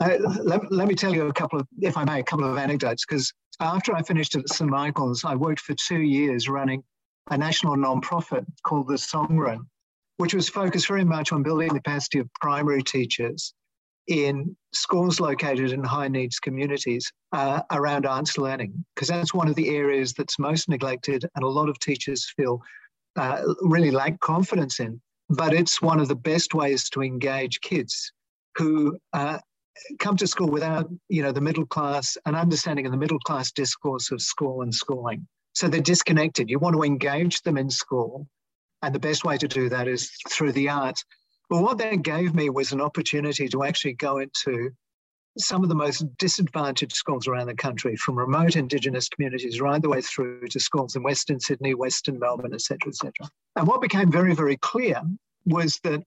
Uh, 0.00 0.16
let, 0.44 0.60
let 0.70 0.86
me 0.86 0.94
tell 0.94 1.12
you 1.12 1.26
a 1.26 1.32
couple 1.32 1.58
of, 1.58 1.66
if 1.80 1.96
I 1.96 2.04
may, 2.04 2.20
a 2.20 2.22
couple 2.22 2.48
of 2.48 2.56
anecdotes, 2.56 3.04
because 3.04 3.32
after 3.58 3.92
I 3.92 4.02
finished 4.02 4.36
at 4.36 4.48
St. 4.48 4.70
Michael's, 4.70 5.24
I 5.24 5.34
worked 5.34 5.58
for 5.58 5.74
two 5.74 6.02
years 6.02 6.48
running 6.48 6.84
a 7.30 7.36
national 7.36 7.76
nonprofit 7.76 8.46
called 8.62 8.86
the 8.86 8.96
Song 8.96 9.36
Room, 9.36 9.68
which 10.18 10.34
was 10.34 10.48
focused 10.48 10.86
very 10.86 11.04
much 11.04 11.32
on 11.32 11.42
building 11.42 11.68
the 11.68 11.80
capacity 11.82 12.20
of 12.20 12.28
primary 12.40 12.82
teachers 12.82 13.52
in 14.06 14.56
schools 14.72 15.18
located 15.18 15.72
in 15.72 15.82
high 15.82 16.08
needs 16.08 16.38
communities 16.38 17.12
uh, 17.32 17.62
around 17.72 18.06
arts 18.06 18.38
learning, 18.38 18.84
because 18.94 19.08
that's 19.08 19.34
one 19.34 19.48
of 19.48 19.56
the 19.56 19.68
areas 19.76 20.14
that's 20.14 20.38
most 20.38 20.68
neglected 20.68 21.28
and 21.34 21.44
a 21.44 21.48
lot 21.48 21.68
of 21.68 21.76
teachers 21.80 22.32
feel 22.36 22.62
uh, 23.16 23.42
really 23.62 23.90
lack 23.90 24.20
confidence 24.20 24.78
in. 24.78 25.00
But 25.28 25.52
it's 25.52 25.82
one 25.82 26.00
of 26.00 26.08
the 26.08 26.16
best 26.16 26.54
ways 26.54 26.88
to 26.90 27.02
engage 27.02 27.60
kids 27.60 28.12
who 28.56 28.98
uh, 29.12 29.38
come 29.98 30.16
to 30.16 30.26
school 30.26 30.48
without, 30.48 30.88
you 31.08 31.22
know, 31.22 31.32
the 31.32 31.40
middle 31.40 31.66
class, 31.66 32.16
an 32.26 32.34
understanding 32.34 32.86
of 32.86 32.92
the 32.92 32.98
middle 32.98 33.18
class 33.20 33.52
discourse 33.52 34.10
of 34.10 34.20
school 34.20 34.62
and 34.62 34.74
schooling. 34.74 35.26
So 35.54 35.68
they're 35.68 35.80
disconnected. 35.80 36.50
You 36.50 36.58
want 36.58 36.76
to 36.76 36.82
engage 36.82 37.42
them 37.42 37.58
in 37.58 37.70
school. 37.70 38.26
And 38.82 38.94
the 38.94 39.00
best 39.00 39.24
way 39.24 39.36
to 39.38 39.48
do 39.48 39.68
that 39.68 39.88
is 39.88 40.10
through 40.28 40.52
the 40.52 40.68
arts. 40.68 41.04
But 41.50 41.62
what 41.62 41.78
that 41.78 42.02
gave 42.02 42.34
me 42.34 42.50
was 42.50 42.72
an 42.72 42.80
opportunity 42.80 43.48
to 43.48 43.64
actually 43.64 43.94
go 43.94 44.18
into 44.18 44.70
some 45.38 45.62
of 45.62 45.68
the 45.68 45.74
most 45.74 46.04
disadvantaged 46.18 46.94
schools 46.94 47.28
around 47.28 47.46
the 47.46 47.54
country, 47.54 47.96
from 47.96 48.18
remote 48.18 48.56
Indigenous 48.56 49.08
communities 49.08 49.60
right 49.60 49.80
the 49.80 49.88
way 49.88 50.00
through 50.00 50.48
to 50.48 50.60
schools 50.60 50.96
in 50.96 51.02
Western 51.02 51.40
Sydney, 51.40 51.74
Western 51.74 52.18
Melbourne, 52.18 52.54
etc., 52.54 52.78
etc. 52.88 53.12
And 53.56 53.66
what 53.66 53.80
became 53.80 54.10
very, 54.10 54.34
very 54.34 54.56
clear 54.56 55.00
was 55.46 55.78
that 55.84 56.02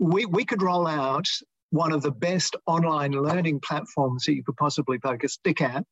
we, 0.00 0.26
we 0.26 0.44
could 0.44 0.62
roll 0.62 0.86
out 0.86 1.26
one 1.70 1.92
of 1.92 2.02
the 2.02 2.10
best 2.10 2.56
online 2.66 3.12
learning 3.12 3.60
platforms 3.60 4.24
that 4.24 4.34
you 4.34 4.44
could 4.44 4.56
possibly 4.56 4.98
poke 4.98 5.24
a 5.24 5.28
stick 5.28 5.60
at, 5.60 5.84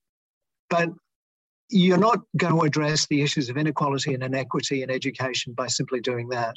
but 0.71 0.91
you're 1.71 1.99
not 1.99 2.21
going 2.37 2.55
to 2.55 2.61
address 2.61 3.07
the 3.07 3.23
issues 3.23 3.49
of 3.49 3.57
inequality 3.57 4.15
and 4.15 4.23
inequity 4.23 4.83
in 4.83 4.91
education 4.91 5.53
by 5.55 5.67
simply 5.67 6.01
doing 6.01 6.29
that. 6.29 6.57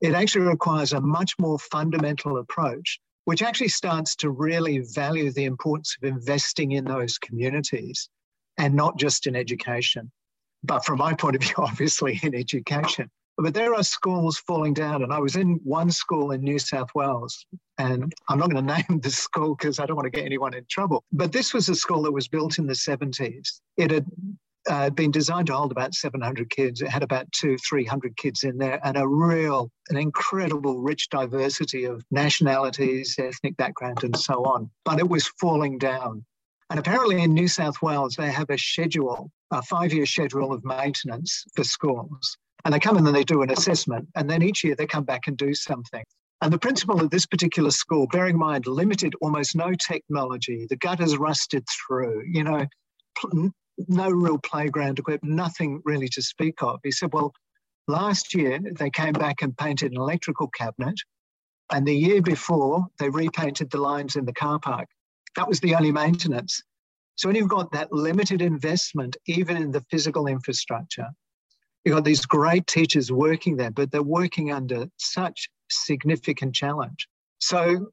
It 0.00 0.14
actually 0.14 0.46
requires 0.46 0.92
a 0.92 1.00
much 1.00 1.34
more 1.38 1.58
fundamental 1.58 2.38
approach, 2.38 3.00
which 3.24 3.42
actually 3.42 3.68
starts 3.68 4.16
to 4.16 4.30
really 4.30 4.78
value 4.78 5.30
the 5.30 5.44
importance 5.44 5.96
of 5.96 6.08
investing 6.08 6.72
in 6.72 6.84
those 6.84 7.18
communities 7.18 8.08
and 8.58 8.74
not 8.74 8.98
just 8.98 9.26
in 9.26 9.36
education. 9.36 10.10
But 10.64 10.84
from 10.84 10.98
my 10.98 11.14
point 11.14 11.36
of 11.36 11.42
view, 11.42 11.54
obviously 11.58 12.20
in 12.22 12.34
education. 12.34 13.10
But 13.38 13.54
there 13.54 13.74
are 13.74 13.82
schools 13.82 14.36
falling 14.38 14.74
down, 14.74 15.02
and 15.02 15.12
I 15.12 15.18
was 15.18 15.36
in 15.36 15.58
one 15.64 15.90
school 15.90 16.32
in 16.32 16.42
New 16.42 16.58
South 16.58 16.90
Wales, 16.94 17.46
and 17.78 18.12
I'm 18.28 18.38
not 18.38 18.50
going 18.50 18.66
to 18.66 18.74
name 18.74 19.00
the 19.00 19.10
school 19.10 19.54
because 19.54 19.78
I 19.78 19.86
don't 19.86 19.96
want 19.96 20.06
to 20.06 20.10
get 20.10 20.26
anyone 20.26 20.54
in 20.54 20.66
trouble. 20.68 21.02
But 21.12 21.32
this 21.32 21.54
was 21.54 21.68
a 21.68 21.74
school 21.74 22.02
that 22.02 22.12
was 22.12 22.28
built 22.28 22.58
in 22.58 22.66
the 22.66 22.74
70s. 22.74 23.60
It 23.78 23.90
had 23.90 24.06
uh, 24.68 24.90
been 24.90 25.10
designed 25.10 25.46
to 25.48 25.54
hold 25.54 25.72
about 25.72 25.94
700 25.94 26.50
kids. 26.50 26.82
It 26.82 26.88
had 26.88 27.02
about 27.02 27.30
two, 27.32 27.56
300 27.58 28.16
kids 28.16 28.44
in 28.44 28.58
there, 28.58 28.80
and 28.84 28.96
a 28.96 29.06
real, 29.06 29.70
an 29.90 29.96
incredible, 29.96 30.80
rich 30.80 31.08
diversity 31.10 31.84
of 31.84 32.04
nationalities, 32.10 33.16
ethnic 33.18 33.56
background, 33.56 34.04
and 34.04 34.16
so 34.16 34.44
on. 34.44 34.70
But 34.84 34.98
it 34.98 35.08
was 35.08 35.26
falling 35.40 35.78
down. 35.78 36.24
And 36.70 36.78
apparently 36.78 37.22
in 37.22 37.34
New 37.34 37.48
South 37.48 37.82
Wales, 37.82 38.14
they 38.16 38.30
have 38.30 38.48
a 38.50 38.56
schedule, 38.56 39.30
a 39.50 39.62
five 39.62 39.92
year 39.92 40.06
schedule 40.06 40.52
of 40.52 40.64
maintenance 40.64 41.44
for 41.54 41.64
schools. 41.64 42.36
And 42.64 42.72
they 42.72 42.80
come 42.80 42.96
in 42.96 43.06
and 43.06 43.14
they 43.14 43.24
do 43.24 43.42
an 43.42 43.50
assessment, 43.50 44.08
and 44.14 44.30
then 44.30 44.42
each 44.42 44.62
year 44.62 44.76
they 44.76 44.86
come 44.86 45.04
back 45.04 45.26
and 45.26 45.36
do 45.36 45.52
something. 45.52 46.04
And 46.40 46.52
the 46.52 46.58
principal 46.58 47.00
of 47.00 47.10
this 47.10 47.26
particular 47.26 47.70
school, 47.70 48.06
bearing 48.10 48.34
in 48.34 48.40
mind 48.40 48.66
limited, 48.66 49.14
almost 49.20 49.54
no 49.54 49.72
technology, 49.74 50.66
the 50.68 50.76
gutters 50.76 51.16
rusted 51.16 51.64
through, 51.86 52.24
you 52.26 52.42
know, 52.42 52.66
no 53.88 54.08
real 54.10 54.38
playground 54.38 54.98
equipment, 54.98 55.34
nothing 55.34 55.80
really 55.84 56.08
to 56.08 56.22
speak 56.22 56.62
of. 56.62 56.80
He 56.82 56.90
said, 56.90 57.12
well, 57.12 57.32
last 57.88 58.34
year 58.34 58.58
they 58.78 58.90
came 58.90 59.12
back 59.12 59.42
and 59.42 59.56
painted 59.56 59.92
an 59.92 59.98
electrical 59.98 60.48
cabinet, 60.48 60.98
and 61.70 61.86
the 61.86 61.94
year 61.94 62.22
before 62.22 62.86
they 62.98 63.08
repainted 63.08 63.70
the 63.70 63.80
lines 63.80 64.16
in 64.16 64.24
the 64.24 64.32
car 64.32 64.58
park. 64.58 64.88
That 65.36 65.48
was 65.48 65.60
the 65.60 65.74
only 65.74 65.92
maintenance. 65.92 66.62
So 67.16 67.28
when 67.28 67.36
you've 67.36 67.48
got 67.48 67.72
that 67.72 67.92
limited 67.92 68.42
investment, 68.42 69.16
even 69.26 69.56
in 69.56 69.70
the 69.70 69.80
physical 69.90 70.26
infrastructure, 70.26 71.08
you've 71.84 71.94
got 71.94 72.04
these 72.04 72.26
great 72.26 72.66
teachers 72.66 73.10
working 73.10 73.56
there, 73.56 73.70
but 73.70 73.90
they're 73.90 74.02
working 74.02 74.52
under 74.52 74.86
such 74.98 75.48
significant 75.70 76.54
challenge. 76.54 77.08
So, 77.38 77.86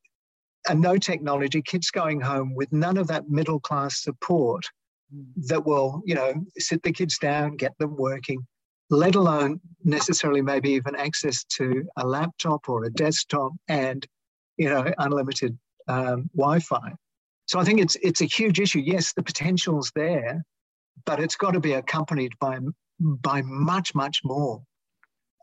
and 0.68 0.82
no 0.82 0.98
technology, 0.98 1.62
kids 1.62 1.90
going 1.90 2.22
home 2.22 2.54
with 2.56 2.72
none 2.72 2.98
of 2.98 3.08
that 3.08 3.30
middle 3.30 3.60
class 3.60 4.04
support 4.04 4.66
that 5.48 5.66
will, 5.66 6.02
you 6.06 6.16
know, 6.16 6.34
sit 6.58 6.84
the 6.84 6.92
kids 6.92 7.18
down, 7.18 7.56
get 7.56 7.78
them 7.80 7.96
working, 7.96 8.46
let 8.90 9.16
alone 9.16 9.60
necessarily 9.84 10.42
maybe 10.42 10.72
even 10.72 10.96
access 10.96 11.44
to 11.46 11.88
a 11.98 12.06
laptop 12.06 12.68
or 12.70 12.84
a 12.84 12.92
desktop 12.92 13.52
and, 13.68 14.06
you 14.58 14.70
know, 14.70 14.92
unlimited 14.98 15.58
um, 15.88 16.30
Wi-Fi. 16.36 16.94
So 17.48 17.60
I 17.60 17.64
think 17.64 17.82
it's 17.82 17.96
it's 18.04 18.22
a 18.22 18.26
huge 18.26 18.60
issue. 18.60 18.80
Yes, 18.80 19.14
the 19.14 19.24
potential's 19.24 19.92
there, 19.96 20.44
but 21.06 21.20
it's 21.20 21.36
got 21.36 21.52
to 21.52 21.60
be 21.60 21.74
accompanied 21.74 22.34
by 22.40 22.60
by 23.00 23.42
much 23.42 23.96
much 23.96 24.22
more. 24.24 24.62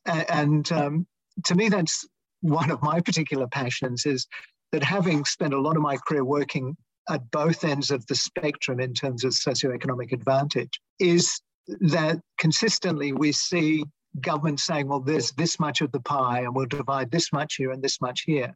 And 0.07 0.71
um, 0.71 1.07
to 1.47 1.57
me, 1.57 1.69
that's 1.69 2.07
one 2.43 2.71
of 2.71 2.81
my 2.81 3.01
particular 3.01 3.49
passions 3.49 4.07
is 4.07 4.27
that 4.71 4.85
having 4.85 5.25
spent 5.25 5.53
a 5.53 5.61
lot 5.61 5.77
of 5.77 5.83
my 5.83 5.97
career 5.97 6.25
working 6.25 6.77
at 7.09 7.31
both 7.31 7.65
ends 7.65 7.91
of 7.91 8.07
the 8.07 8.15
spectrum 8.15 8.81
in 8.81 8.95
terms 8.95 9.25
of 9.25 9.33
socioeconomic 9.33 10.13
advantage 10.13 10.81
is 10.99 11.41
that 11.81 12.21
consistently 12.39 13.13
we 13.13 13.33
see 13.33 13.85
government 14.21 14.61
saying, 14.61 14.89
well, 14.89 15.01
there's 15.01 15.33
this 15.33 15.61
much 15.61 15.81
of 15.81 15.93
the 15.93 16.01
pie 16.01 16.41
and 16.41 16.55
we'll 16.55 16.67
divide 16.67 17.11
this 17.11 17.33
much 17.33 17.57
here 17.57 17.71
and 17.71 17.83
this 17.83 18.01
much 18.01 18.23
here. 18.23 18.55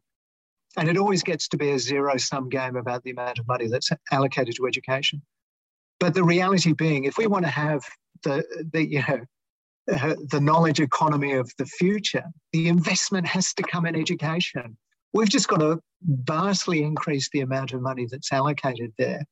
And 0.77 0.89
it 0.89 0.97
always 0.97 1.23
gets 1.23 1.47
to 1.49 1.57
be 1.57 1.71
a 1.71 1.79
zero 1.79 2.17
sum 2.17 2.49
game 2.49 2.77
about 2.77 3.03
the 3.03 3.11
amount 3.11 3.39
of 3.39 3.47
money 3.47 3.67
that's 3.67 3.89
allocated 4.11 4.55
to 4.55 4.67
education. 4.67 5.21
But 5.99 6.13
the 6.13 6.23
reality 6.23 6.73
being, 6.73 7.03
if 7.03 7.17
we 7.17 7.27
want 7.27 7.45
to 7.45 7.51
have 7.51 7.83
the, 8.23 8.43
the 8.71 8.87
you 8.87 9.03
know, 9.07 9.19
the 9.87 10.39
knowledge 10.41 10.79
economy 10.79 11.33
of 11.33 11.51
the 11.57 11.65
future, 11.65 12.25
the 12.53 12.67
investment 12.67 13.27
has 13.27 13.53
to 13.55 13.63
come 13.63 13.85
in 13.85 13.95
education. 13.95 14.77
We've 15.13 15.29
just 15.29 15.47
got 15.47 15.59
to 15.59 15.79
vastly 16.03 16.83
increase 16.83 17.29
the 17.29 17.41
amount 17.41 17.73
of 17.73 17.81
money 17.81 18.07
that's 18.09 18.31
allocated 18.31 18.93
there 18.97 19.25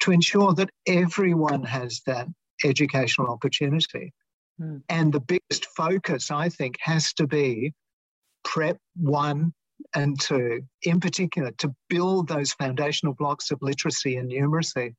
to 0.00 0.12
ensure 0.12 0.54
that 0.54 0.70
everyone 0.86 1.62
has 1.64 2.02
that 2.06 2.28
educational 2.64 3.28
opportunity. 3.28 4.12
Mm. 4.60 4.82
And 4.88 5.12
the 5.12 5.20
biggest 5.20 5.66
focus, 5.76 6.30
I 6.30 6.48
think, 6.48 6.76
has 6.80 7.12
to 7.14 7.26
be 7.26 7.72
prep 8.44 8.78
one 8.96 9.52
and 9.94 10.20
two, 10.20 10.62
in 10.82 11.00
particular, 11.00 11.50
to 11.58 11.74
build 11.88 12.28
those 12.28 12.52
foundational 12.52 13.14
blocks 13.14 13.50
of 13.50 13.58
literacy 13.60 14.16
and 14.16 14.30
numeracy. 14.30 14.94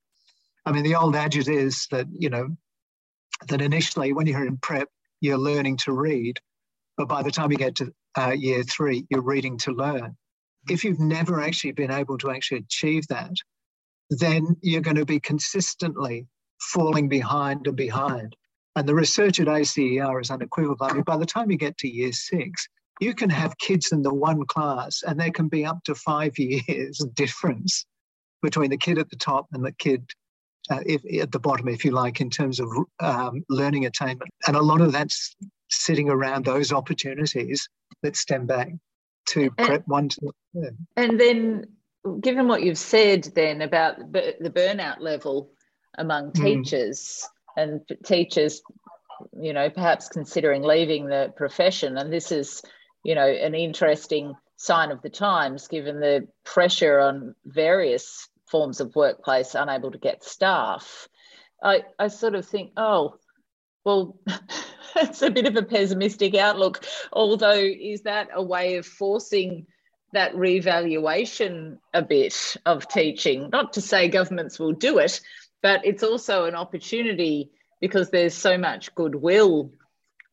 I 0.65 0.71
mean, 0.71 0.84
the 0.84 0.95
old 0.95 1.15
adage 1.15 1.48
is 1.48 1.88
that, 1.91 2.08
you 2.12 2.30
know, 2.30 2.50
that 3.48 3.62
initially 3.62 4.13
when 4.13 4.28
you're 4.28 4.45
in 4.45 4.58
prep, 4.58 4.89
you're 5.21 5.38
learning 5.38 5.78
to 5.78 5.93
read, 5.93 6.39
but 6.98 7.08
by 7.08 7.24
the 7.24 7.32
time 7.32 7.52
you 7.52 7.58
get 7.58 7.76
to 7.76 7.93
uh, 8.17 8.32
year 8.32 8.63
three, 8.63 9.06
you're 9.10 9.21
reading 9.21 9.58
to 9.60 9.71
learn 9.71 10.15
if 10.69 10.84
you've 10.84 10.99
never 10.99 11.41
actually 11.41 11.71
been 11.71 11.91
able 11.91 12.17
to 12.19 12.32
actually 12.32 12.60
achieve 12.60 13.08
that, 13.08 13.34
then 14.10 14.56
you're 14.62 14.82
going 14.82 14.97
to 14.97 15.06
be 15.06 15.19
consistently 15.19 16.28
falling 16.60 17.10
behind 17.10 17.67
and 17.67 17.75
behind. 17.75 18.36
And 18.75 18.88
the 18.88 18.95
research 18.95 19.39
at 19.39 19.47
ACER 19.47 20.19
is 20.19 20.32
unequivocal. 20.32 20.86
I 20.86 20.93
mean, 20.93 21.04
by 21.04 21.17
the 21.17 21.25
time 21.25 21.49
you 21.49 21.58
get 21.58 21.78
to 21.80 21.88
year 21.88 22.12
six, 22.12 22.67
you 22.99 23.13
can 23.13 23.30
have 23.30 23.58
kids 23.58 23.91
in 23.91 24.01
the 24.01 24.13
one 24.13 24.45
class, 24.45 25.04
and 25.06 25.19
there 25.19 25.32
can 25.32 25.47
be 25.47 25.65
up 25.65 25.84
to 25.86 25.95
five 25.95 26.34
years 26.38 26.99
difference 27.13 27.86
between 28.41 28.69
the 28.69 28.78
kid 28.78 28.97
at 28.97 29.10
the 29.10 29.15
top 29.15 29.47
and 29.54 29.65
the 29.65 29.71
kid 29.73 30.06
uh, 30.69 30.82
if, 30.86 31.01
at 31.21 31.32
the 31.32 31.39
bottom, 31.39 31.67
if 31.67 31.86
you 31.86 31.91
like, 31.91 32.21
in 32.21 32.30
terms 32.30 32.60
of 32.60 32.69
um, 32.99 33.43
learning 33.49 33.86
attainment. 33.86 34.32
And 34.47 34.56
a 34.56 34.62
lot 34.62 34.82
of 34.82 34.91
that's 34.91 35.36
sitting 35.69 36.10
around 36.10 36.45
those 36.45 36.71
opportunities 36.71 37.67
that 38.04 38.15
stem 38.15 38.45
back 38.45 38.71
to 39.26 39.52
prep 39.52 39.88
one 39.88 40.10
to 40.10 40.32
yeah. 40.54 40.70
and 40.96 41.20
then 41.20 41.66
given 42.22 42.48
what 42.48 42.62
you've 42.62 42.78
said 42.78 43.24
then 43.36 43.62
about 43.62 43.98
the 44.12 44.52
burnout 44.54 45.00
level 45.00 45.52
among 45.98 46.32
hmm. 46.32 46.44
teachers 46.44 47.28
mm. 47.58 47.64
and 47.64 47.82
teachers 48.06 48.62
you 49.40 49.54
know 49.54 49.70
perhaps 49.70 50.08
considering 50.08 50.62
leaving 50.62 51.08
the 51.08 51.34
profession 51.36 51.98
and 51.98 52.12
this 52.12 52.32
is 52.32 52.62
you 53.04 53.16
know 53.16 53.28
an 53.28 53.56
interesting 53.56 54.36
sign 54.58 54.92
of 54.92 55.02
the 55.02 55.10
times 55.10 55.68
given 55.68 56.00
the 56.00 56.28
pressure 56.44 57.00
on 57.00 57.36
various 57.46 58.30
forms 58.46 58.80
of 58.80 58.96
workplace 58.96 59.56
unable 59.56 59.92
to 59.92 59.98
get 59.98 60.24
staff 60.24 61.08
i 61.64 61.82
i 61.98 62.08
sort 62.08 62.36
of 62.36 62.46
think 62.46 62.72
oh 62.78 63.16
well 63.86 64.19
it's 64.95 65.21
a 65.21 65.32
bit 65.32 65.45
of 65.45 65.56
a 65.56 65.63
pessimistic 65.63 66.36
outlook. 66.36 66.86
Although, 67.12 67.54
is 67.54 68.02
that 68.04 68.30
a 68.34 68.41
way 68.41 68.78
of 68.78 68.86
forcing 68.86 69.67
that 70.13 70.36
revaluation 70.36 71.80
a 71.93 72.02
bit 72.02 72.56
of 72.65 72.88
teaching. 72.88 73.50
Not 73.52 73.74
to 73.74 73.82
say 73.82 74.08
governments 74.08 74.58
will 74.58 74.71
do 74.71 75.00
it, 75.00 75.19
but 75.62 75.86
it's 75.86 76.04
also 76.04 76.45
an 76.45 76.56
opportunity 76.56 77.52
because 77.82 78.10
there's 78.10 78.34
so 78.34 78.58
much 78.58 78.95
goodwill 78.95 79.71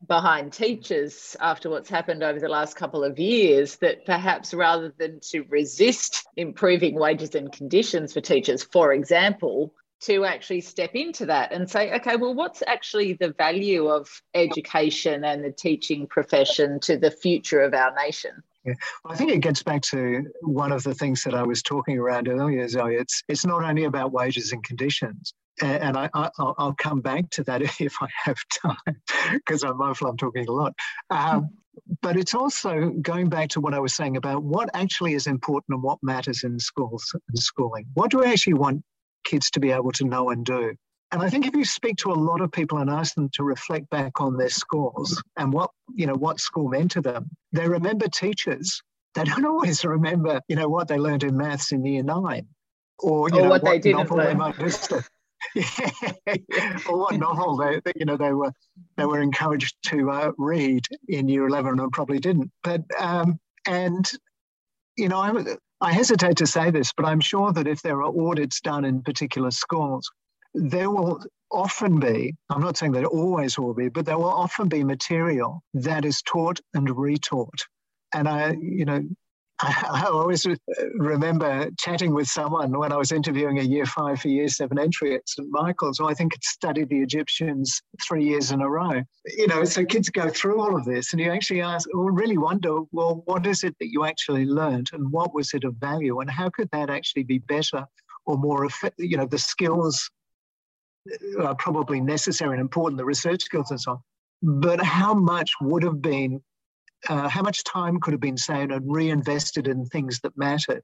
behind 0.07 0.53
teachers 0.53 1.35
after 1.39 1.69
what's 1.69 1.89
happened 1.89 2.23
over 2.23 2.39
the 2.39 2.49
last 2.49 2.75
couple 2.75 3.03
of 3.03 3.19
years 3.19 3.77
that 3.77 4.05
perhaps 4.05 4.53
rather 4.53 4.93
than 4.97 5.19
to 5.21 5.43
resist 5.49 6.25
improving 6.35 6.95
wages 6.95 7.35
and 7.35 7.51
conditions 7.51 8.13
for 8.13 8.21
teachers, 8.21 8.63
for 8.63 8.93
example, 8.93 9.73
to 10.03 10.25
actually 10.25 10.61
step 10.61 10.91
into 10.93 11.25
that 11.25 11.51
and 11.51 11.69
say, 11.69 11.93
okay, 11.93 12.15
well, 12.15 12.33
what's 12.33 12.61
actually 12.67 13.13
the 13.13 13.33
value 13.37 13.87
of 13.87 14.09
education 14.33 15.23
and 15.23 15.43
the 15.43 15.51
teaching 15.51 16.07
profession 16.07 16.79
to 16.81 16.97
the 16.97 17.11
future 17.11 17.61
of 17.61 17.73
our 17.73 17.93
nation? 17.95 18.31
Yeah. 18.65 18.73
Well, 19.03 19.13
I 19.13 19.17
think 19.17 19.31
it 19.31 19.39
gets 19.39 19.61
back 19.63 19.81
to 19.83 20.25
one 20.41 20.71
of 20.71 20.83
the 20.83 20.93
things 20.93 21.23
that 21.23 21.33
I 21.33 21.43
was 21.43 21.61
talking 21.61 21.97
around 21.97 22.27
earlier, 22.29 22.67
Zoe. 22.67 22.95
It's 22.95 23.21
it's 23.27 23.45
not 23.45 23.63
only 23.63 23.83
about 23.83 24.13
wages 24.13 24.53
and 24.53 24.63
conditions, 24.63 25.33
and 25.61 25.97
I, 25.97 26.09
I, 26.13 26.29
will 26.37 26.75
come 26.77 27.01
back 27.01 27.29
to 27.31 27.43
that 27.43 27.61
if 27.81 27.95
I 28.01 28.07
have 28.23 28.37
time, 28.49 29.01
because 29.33 29.63
I'm 29.63 29.77
mindful 29.77 30.07
I'm 30.07 30.17
talking 30.17 30.47
a 30.47 30.51
lot. 30.51 30.73
Um, 31.09 31.49
but 32.01 32.15
it's 32.15 32.33
also 32.33 32.91
going 33.01 33.29
back 33.29 33.49
to 33.49 33.59
what 33.59 33.73
I 33.73 33.79
was 33.79 33.93
saying 33.93 34.15
about 34.15 34.43
what 34.43 34.69
actually 34.73 35.13
is 35.13 35.27
important 35.27 35.75
and 35.75 35.83
what 35.83 35.99
matters 36.01 36.43
in 36.43 36.59
schools 36.59 37.13
and 37.13 37.39
schooling. 37.39 37.85
What 37.95 38.11
do 38.11 38.19
we 38.19 38.27
actually 38.27 38.53
want 38.53 38.83
kids 39.23 39.49
to 39.51 39.59
be 39.59 39.71
able 39.71 39.91
to 39.93 40.05
know 40.05 40.29
and 40.29 40.45
do? 40.45 40.75
And 41.11 41.21
I 41.21 41.29
think 41.29 41.45
if 41.45 41.55
you 41.55 41.63
speak 41.63 41.97
to 41.97 42.11
a 42.11 42.13
lot 42.13 42.41
of 42.41 42.51
people 42.51 42.79
and 42.79 42.89
ask 42.89 43.13
them 43.13 43.29
to 43.33 43.43
reflect 43.43 43.87
back 43.91 44.19
on 44.19 44.35
their 44.35 44.49
schools 44.49 45.21
and 45.37 45.53
what 45.53 45.69
you 45.93 46.07
know 46.07 46.15
what 46.15 46.39
school 46.39 46.69
meant 46.69 46.91
to 46.91 47.01
them, 47.01 47.29
they 47.51 47.67
remember 47.67 48.07
teachers. 48.07 48.81
They 49.13 49.23
don't 49.23 49.45
always 49.53 49.85
remember, 49.85 50.41
you 50.47 50.55
know, 50.55 50.67
what 50.67 50.87
they 50.87 50.97
learned 50.97 51.23
in 51.23 51.37
maths 51.37 51.71
in 51.71 51.85
year 51.85 52.01
nine, 52.01 52.47
or 52.97 53.29
you 53.29 53.35
or 53.35 53.41
know 53.41 53.49
what, 53.49 53.61
what 53.61 53.71
they 53.71 53.79
didn't 53.79 53.99
novel 53.99 54.17
learn. 54.17 54.37
they 54.37 54.43
or 56.89 56.97
what 56.97 57.15
novel 57.15 57.57
they, 57.57 57.79
they, 57.85 57.93
you 57.95 58.05
know 58.05 58.17
they 58.17 58.33
were 58.33 58.51
they 58.97 59.05
were 59.05 59.21
encouraged 59.21 59.75
to 59.83 60.09
uh, 60.09 60.31
read 60.37 60.85
in 61.07 61.27
year 61.27 61.47
11 61.47 61.79
and 61.79 61.91
probably 61.91 62.19
didn't 62.19 62.51
but 62.63 62.81
um, 62.99 63.37
and 63.67 64.11
you 64.97 65.09
know 65.09 65.17
I, 65.17 65.31
I 65.83 65.91
hesitate 65.91 66.37
to 66.37 66.47
say 66.47 66.71
this 66.71 66.93
but 66.95 67.05
i'm 67.05 67.19
sure 67.19 67.51
that 67.53 67.67
if 67.67 67.81
there 67.81 68.01
are 68.01 68.27
audits 68.27 68.61
done 68.61 68.85
in 68.85 69.03
particular 69.03 69.51
schools 69.51 70.09
there 70.55 70.89
will 70.89 71.21
often 71.51 71.99
be 71.99 72.33
i'm 72.49 72.61
not 72.61 72.77
saying 72.77 72.93
that 72.93 73.03
it 73.03 73.07
always 73.07 73.59
will 73.59 73.73
be 73.73 73.89
but 73.89 74.05
there 74.05 74.17
will 74.17 74.25
often 74.45 74.69
be 74.69 74.83
material 74.83 75.61
that 75.73 76.05
is 76.05 76.21
taught 76.23 76.61
and 76.73 76.87
retaught. 76.87 77.61
And 78.13 78.29
i 78.29 78.53
you 78.61 78.85
know 78.85 79.03
I, 79.61 80.07
always 80.11 80.47
remember 80.95 81.69
chatting 81.79 82.13
with 82.13 82.27
someone 82.27 82.77
when 82.77 82.91
I 82.91 82.97
was 82.97 83.11
interviewing 83.11 83.59
a 83.59 83.63
year 83.63 83.85
five 83.85 84.19
for 84.19 84.27
year 84.27 84.47
seven 84.47 84.79
entry 84.79 85.15
at 85.15 85.29
St. 85.29 85.47
Michael's, 85.51 85.99
who 85.99 86.07
I 86.07 86.13
think 86.13 86.33
had 86.33 86.43
studied 86.43 86.89
the 86.89 87.01
Egyptians 87.01 87.81
three 88.01 88.25
years 88.25 88.51
in 88.51 88.61
a 88.61 88.69
row. 88.69 89.03
You 89.25 89.47
know, 89.47 89.63
so 89.63 89.85
kids 89.85 90.09
go 90.09 90.29
through 90.29 90.59
all 90.59 90.75
of 90.75 90.85
this 90.85 91.13
and 91.13 91.21
you 91.21 91.31
actually 91.31 91.61
ask, 91.61 91.87
or 91.93 92.11
really 92.11 92.37
wonder, 92.37 92.79
well, 92.91 93.21
what 93.25 93.45
is 93.45 93.63
it 93.63 93.75
that 93.79 93.91
you 93.91 94.05
actually 94.05 94.45
learned 94.45 94.89
and 94.91 95.11
what 95.11 95.33
was 95.33 95.53
it 95.53 95.63
of 95.63 95.75
value 95.75 96.19
and 96.19 96.29
how 96.29 96.49
could 96.49 96.69
that 96.71 96.89
actually 96.89 97.23
be 97.23 97.37
better 97.37 97.85
or 98.25 98.37
more, 98.37 98.65
effective? 98.65 99.05
you 99.05 99.17
know, 99.17 99.27
the 99.27 99.37
skills 99.37 100.09
are 101.39 101.55
probably 101.55 102.01
necessary 102.01 102.53
and 102.53 102.61
important, 102.61 102.97
the 102.97 103.05
research 103.05 103.43
skills 103.43 103.69
and 103.69 103.79
so 103.79 103.91
on. 103.91 103.99
But 104.61 104.81
how 104.81 105.13
much 105.13 105.51
would 105.61 105.83
have 105.83 106.01
been 106.01 106.41
uh, 107.09 107.27
how 107.29 107.41
much 107.41 107.63
time 107.63 107.99
could 107.99 108.13
have 108.13 108.21
been 108.21 108.37
saved 108.37 108.71
and 108.71 108.91
reinvested 108.91 109.67
in 109.67 109.85
things 109.85 110.19
that 110.21 110.37
mattered. 110.37 110.83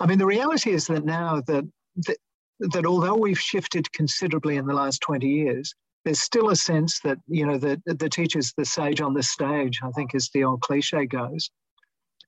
I 0.00 0.06
mean, 0.06 0.18
the 0.18 0.26
reality 0.26 0.70
is 0.70 0.86
that 0.88 1.04
now 1.04 1.42
that, 1.46 1.64
that, 2.06 2.16
that 2.60 2.86
although 2.86 3.16
we've 3.16 3.40
shifted 3.40 3.90
considerably 3.92 4.56
in 4.56 4.66
the 4.66 4.74
last 4.74 5.00
20 5.00 5.26
years, 5.26 5.74
there's 6.04 6.20
still 6.20 6.50
a 6.50 6.56
sense 6.56 7.00
that, 7.00 7.18
you 7.28 7.46
know, 7.46 7.56
the, 7.56 7.80
the 7.86 8.08
teacher's 8.08 8.52
the 8.56 8.64
sage 8.64 9.00
on 9.00 9.14
the 9.14 9.22
stage, 9.22 9.80
I 9.82 9.90
think 9.92 10.14
as 10.14 10.28
the 10.34 10.44
old 10.44 10.60
cliche 10.60 11.06
goes. 11.06 11.50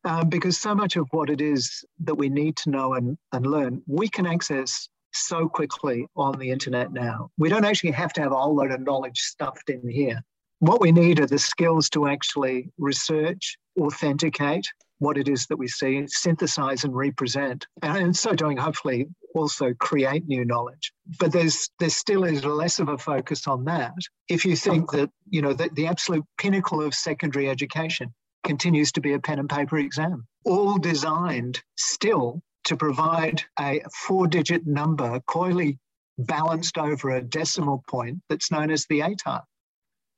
Um, 0.04 0.28
because 0.28 0.56
so 0.56 0.74
much 0.74 0.96
of 0.96 1.08
what 1.10 1.30
it 1.30 1.40
is 1.40 1.84
that 2.04 2.14
we 2.14 2.28
need 2.28 2.56
to 2.58 2.70
know 2.70 2.94
and, 2.94 3.18
and 3.32 3.46
learn, 3.46 3.82
we 3.86 4.08
can 4.08 4.24
access 4.24 4.88
so 5.12 5.48
quickly 5.48 6.06
on 6.16 6.38
the 6.38 6.50
internet 6.50 6.92
now. 6.92 7.30
We 7.38 7.48
don't 7.48 7.64
actually 7.64 7.90
have 7.92 8.12
to 8.14 8.20
have 8.20 8.32
a 8.32 8.36
whole 8.36 8.54
load 8.54 8.70
of 8.70 8.80
knowledge 8.80 9.18
stuffed 9.18 9.68
in 9.68 9.88
here. 9.88 10.22
What 10.60 10.80
we 10.80 10.90
need 10.90 11.20
are 11.20 11.26
the 11.26 11.38
skills 11.38 11.90
to 11.90 12.06
actually 12.06 12.70
research, 12.78 13.58
authenticate 13.78 14.66
what 14.98 15.18
it 15.18 15.28
is 15.28 15.46
that 15.48 15.58
we 15.58 15.68
see, 15.68 16.06
synthesize 16.08 16.84
and 16.84 16.96
represent, 16.96 17.66
and 17.82 17.98
in 17.98 18.14
so 18.14 18.32
doing, 18.32 18.56
hopefully 18.56 19.06
also 19.34 19.74
create 19.74 20.26
new 20.26 20.46
knowledge. 20.46 20.92
But 21.18 21.32
there's 21.32 21.68
there 21.78 21.90
still 21.90 22.24
is 22.24 22.44
less 22.44 22.78
of 22.78 22.88
a 22.88 22.96
focus 22.96 23.46
on 23.46 23.64
that. 23.64 23.92
If 24.30 24.46
you 24.46 24.56
think 24.56 24.92
that 24.92 25.10
you 25.28 25.42
know 25.42 25.52
the, 25.52 25.68
the 25.74 25.88
absolute 25.88 26.24
pinnacle 26.38 26.82
of 26.82 26.94
secondary 26.94 27.50
education 27.50 28.14
continues 28.44 28.92
to 28.92 29.02
be 29.02 29.12
a 29.12 29.20
pen 29.20 29.38
and 29.38 29.50
paper 29.50 29.76
exam, 29.76 30.26
all 30.46 30.78
designed 30.78 31.62
still 31.76 32.40
to 32.64 32.76
provide 32.76 33.44
a 33.60 33.82
four-digit 34.06 34.66
number 34.66 35.20
coyly 35.26 35.78
balanced 36.18 36.78
over 36.78 37.10
a 37.10 37.22
decimal 37.22 37.84
point 37.88 38.18
that's 38.30 38.50
known 38.50 38.70
as 38.70 38.86
the 38.86 39.00
ATAR 39.00 39.42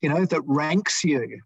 you 0.01 0.09
know, 0.09 0.25
that 0.25 0.43
ranks 0.47 1.03
you, 1.05 1.41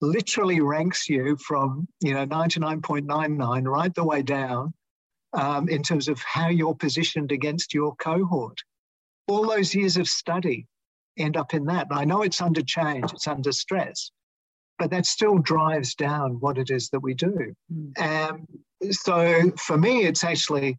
literally 0.00 0.60
ranks 0.60 1.08
you 1.08 1.36
from, 1.36 1.88
you 2.00 2.14
know, 2.14 2.26
99.99 2.26 3.66
right 3.66 3.94
the 3.94 4.04
way 4.04 4.22
down 4.22 4.72
um, 5.32 5.68
in 5.68 5.82
terms 5.82 6.08
of 6.08 6.20
how 6.22 6.48
you're 6.48 6.74
positioned 6.74 7.32
against 7.32 7.74
your 7.74 7.94
cohort. 7.96 8.58
All 9.26 9.46
those 9.46 9.74
years 9.74 9.96
of 9.96 10.08
study 10.08 10.66
end 11.18 11.36
up 11.36 11.52
in 11.52 11.66
that. 11.66 11.88
And 11.90 11.98
I 11.98 12.04
know 12.04 12.22
it's 12.22 12.40
under 12.40 12.62
change, 12.62 13.12
it's 13.12 13.26
under 13.26 13.52
stress, 13.52 14.10
but 14.78 14.90
that 14.90 15.04
still 15.06 15.38
drives 15.38 15.94
down 15.94 16.38
what 16.40 16.58
it 16.58 16.70
is 16.70 16.88
that 16.90 17.00
we 17.00 17.14
do. 17.14 17.54
Mm. 17.72 18.30
Um, 18.30 18.46
so 18.90 19.50
for 19.58 19.76
me, 19.76 20.06
it's 20.06 20.24
actually 20.24 20.78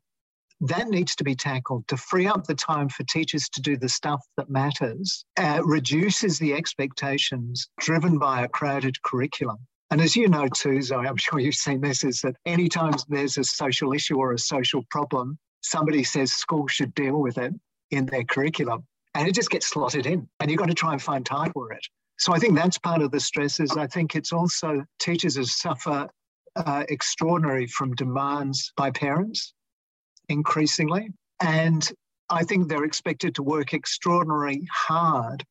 that 0.61 0.89
needs 0.89 1.15
to 1.15 1.23
be 1.23 1.35
tackled 1.35 1.87
to 1.87 1.95
free 1.95 2.27
up 2.27 2.45
the 2.45 2.55
time 2.55 2.89
for 2.89 3.03
teachers 3.03 3.47
to 3.49 3.61
do 3.61 3.77
the 3.77 3.87
stuff 3.87 4.21
that 4.35 4.49
matters, 4.49 5.23
uh, 5.37 5.61
reduces 5.63 6.37
the 6.37 6.53
expectations 6.53 7.69
driven 7.79 8.17
by 8.17 8.43
a 8.43 8.47
crowded 8.47 9.01
curriculum. 9.03 9.57
And 9.91 10.01
as 10.01 10.15
you 10.15 10.27
know 10.27 10.47
too, 10.47 10.81
Zoe, 10.81 11.07
I'm 11.07 11.17
sure 11.17 11.39
you've 11.39 11.55
seen 11.55 11.81
this, 11.81 12.03
is 12.03 12.21
that 12.21 12.35
anytime 12.45 12.93
there's 13.07 13.37
a 13.37 13.43
social 13.43 13.93
issue 13.93 14.17
or 14.17 14.33
a 14.33 14.39
social 14.39 14.83
problem, 14.89 15.37
somebody 15.61 16.03
says 16.03 16.33
school 16.33 16.67
should 16.67 16.93
deal 16.93 17.19
with 17.21 17.37
it 17.37 17.53
in 17.91 18.05
their 18.05 18.23
curriculum. 18.23 18.85
And 19.15 19.27
it 19.27 19.33
just 19.33 19.49
gets 19.49 19.67
slotted 19.67 20.05
in. 20.05 20.27
And 20.39 20.51
you've 20.51 20.59
got 20.59 20.67
to 20.67 20.75
try 20.75 20.93
and 20.93 21.01
find 21.01 21.25
time 21.25 21.51
for 21.53 21.71
it. 21.71 21.85
So 22.19 22.33
I 22.33 22.39
think 22.39 22.55
that's 22.55 22.77
part 22.77 23.01
of 23.01 23.11
the 23.11 23.19
stresses. 23.19 23.71
I 23.77 23.87
think 23.87 24.15
it's 24.15 24.33
also 24.33 24.83
teachers 24.99 25.37
who 25.37 25.45
suffer 25.45 26.09
uh, 26.55 26.83
extraordinary 26.89 27.65
from 27.65 27.95
demands 27.95 28.73
by 28.75 28.91
parents 28.91 29.53
increasingly. 30.29 31.09
And 31.41 31.89
I 32.29 32.43
think 32.43 32.67
they're 32.67 32.85
expected 32.85 33.35
to 33.35 33.43
work 33.43 33.73
extraordinarily 33.73 34.67
hard 34.71 35.43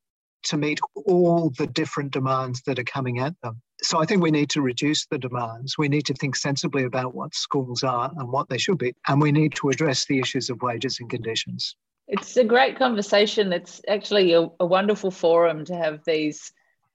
to 0.44 0.56
meet 0.56 0.78
all 1.06 1.50
the 1.50 1.66
different 1.66 2.12
demands 2.12 2.62
that 2.62 2.78
are 2.78 2.84
coming 2.84 3.18
at 3.18 3.34
them. 3.42 3.60
So 3.82 4.00
I 4.00 4.06
think 4.06 4.22
we 4.22 4.30
need 4.30 4.50
to 4.50 4.62
reduce 4.62 5.06
the 5.06 5.18
demands. 5.18 5.76
We 5.78 5.88
need 5.88 6.06
to 6.06 6.14
think 6.14 6.36
sensibly 6.36 6.84
about 6.84 7.14
what 7.14 7.34
schools 7.34 7.82
are 7.82 8.10
and 8.16 8.30
what 8.30 8.48
they 8.48 8.58
should 8.58 8.78
be. 8.78 8.94
And 9.06 9.20
we 9.20 9.32
need 9.32 9.54
to 9.56 9.68
address 9.68 10.06
the 10.06 10.18
issues 10.18 10.50
of 10.50 10.62
wages 10.62 10.98
and 11.00 11.10
conditions. 11.10 11.76
It's 12.08 12.36
a 12.36 12.44
great 12.44 12.78
conversation. 12.78 13.52
It's 13.52 13.80
actually 13.86 14.32
a, 14.32 14.48
a 14.60 14.66
wonderful 14.66 15.10
forum 15.10 15.64
to 15.66 15.76
have 15.76 16.00
these 16.06 16.52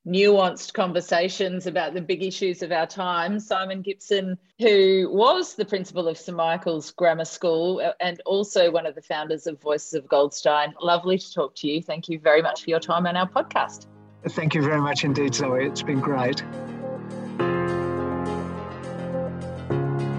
nuanced 0.07 0.73
conversations 0.73 1.65
about 1.65 1.93
the 1.93 2.01
big 2.01 2.23
issues 2.23 2.61
of 2.61 2.71
our 2.71 2.85
time. 2.85 3.39
Simon 3.39 3.81
Gipson, 3.81 4.37
who 4.59 5.09
was 5.11 5.55
the 5.55 5.65
principal 5.65 6.07
of 6.07 6.17
St 6.17 6.35
Michael's 6.35 6.91
Grammar 6.91 7.25
School 7.25 7.81
uh, 7.83 7.93
and 7.99 8.21
also 8.25 8.69
one 8.69 8.85
of 8.85 8.95
the 8.95 9.01
founders 9.01 9.47
of 9.47 9.61
Voices 9.61 9.93
of 9.93 10.07
Goldstein. 10.07 10.73
Lovely 10.81 11.17
to 11.17 11.33
talk 11.33 11.55
to 11.55 11.67
you. 11.67 11.81
Thank 11.81 12.09
you 12.09 12.19
very 12.19 12.41
much 12.41 12.63
for 12.63 12.69
your 12.69 12.79
time 12.79 13.07
on 13.07 13.15
our 13.15 13.29
podcast. 13.29 13.87
Thank 14.29 14.55
you 14.55 14.61
very 14.61 14.81
much 14.81 15.03
indeed, 15.03 15.35
Zoe. 15.35 15.65
It's 15.65 15.83
been 15.83 15.99
great. 15.99 16.43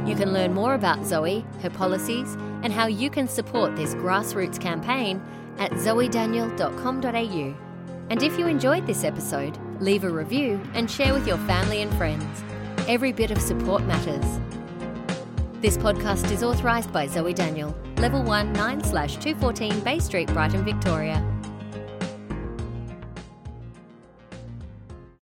You 0.07 0.15
can 0.15 0.33
learn 0.33 0.53
more 0.53 0.75
about 0.75 1.05
Zoe, 1.05 1.45
her 1.63 1.71
policies, 1.71 2.35
and 2.63 2.73
how 2.73 2.87
you 2.87 3.09
can 3.11 3.27
support 3.27 3.75
this 3.75 3.95
grassroots 3.95 4.61
campaign 4.61 5.23
at 5.59 5.71
zoedaniel.com.au. 5.73 7.64
And 8.11 8.23
if 8.23 8.39
you 8.39 8.47
enjoyed 8.47 8.87
this 8.87 9.05
episode, 9.05 9.59
leave 9.81 10.05
a 10.05 10.11
review 10.11 10.61
and 10.75 10.91
share 10.91 11.13
with 11.13 11.27
your 11.27 11.39
family 11.39 11.83
and 11.83 11.93
friends. 11.97 12.45
Every 12.87 13.13
bit 13.13 13.31
of 13.31 13.41
support 13.41 13.83
matters. 13.85 14.41
This 15.61 15.79
podcast 15.79 16.31
is 16.31 16.43
authorised 16.43 16.93
by 16.93 17.07
Zoe 17.07 17.33
Daniel, 17.33 17.75
Level 17.97 18.23
1 18.23 18.53
9 18.53 18.81
214 18.83 19.81
Bay 19.81 19.99
Street, 19.99 20.29
Brighton, 20.29 20.65
Victoria. 20.65 21.34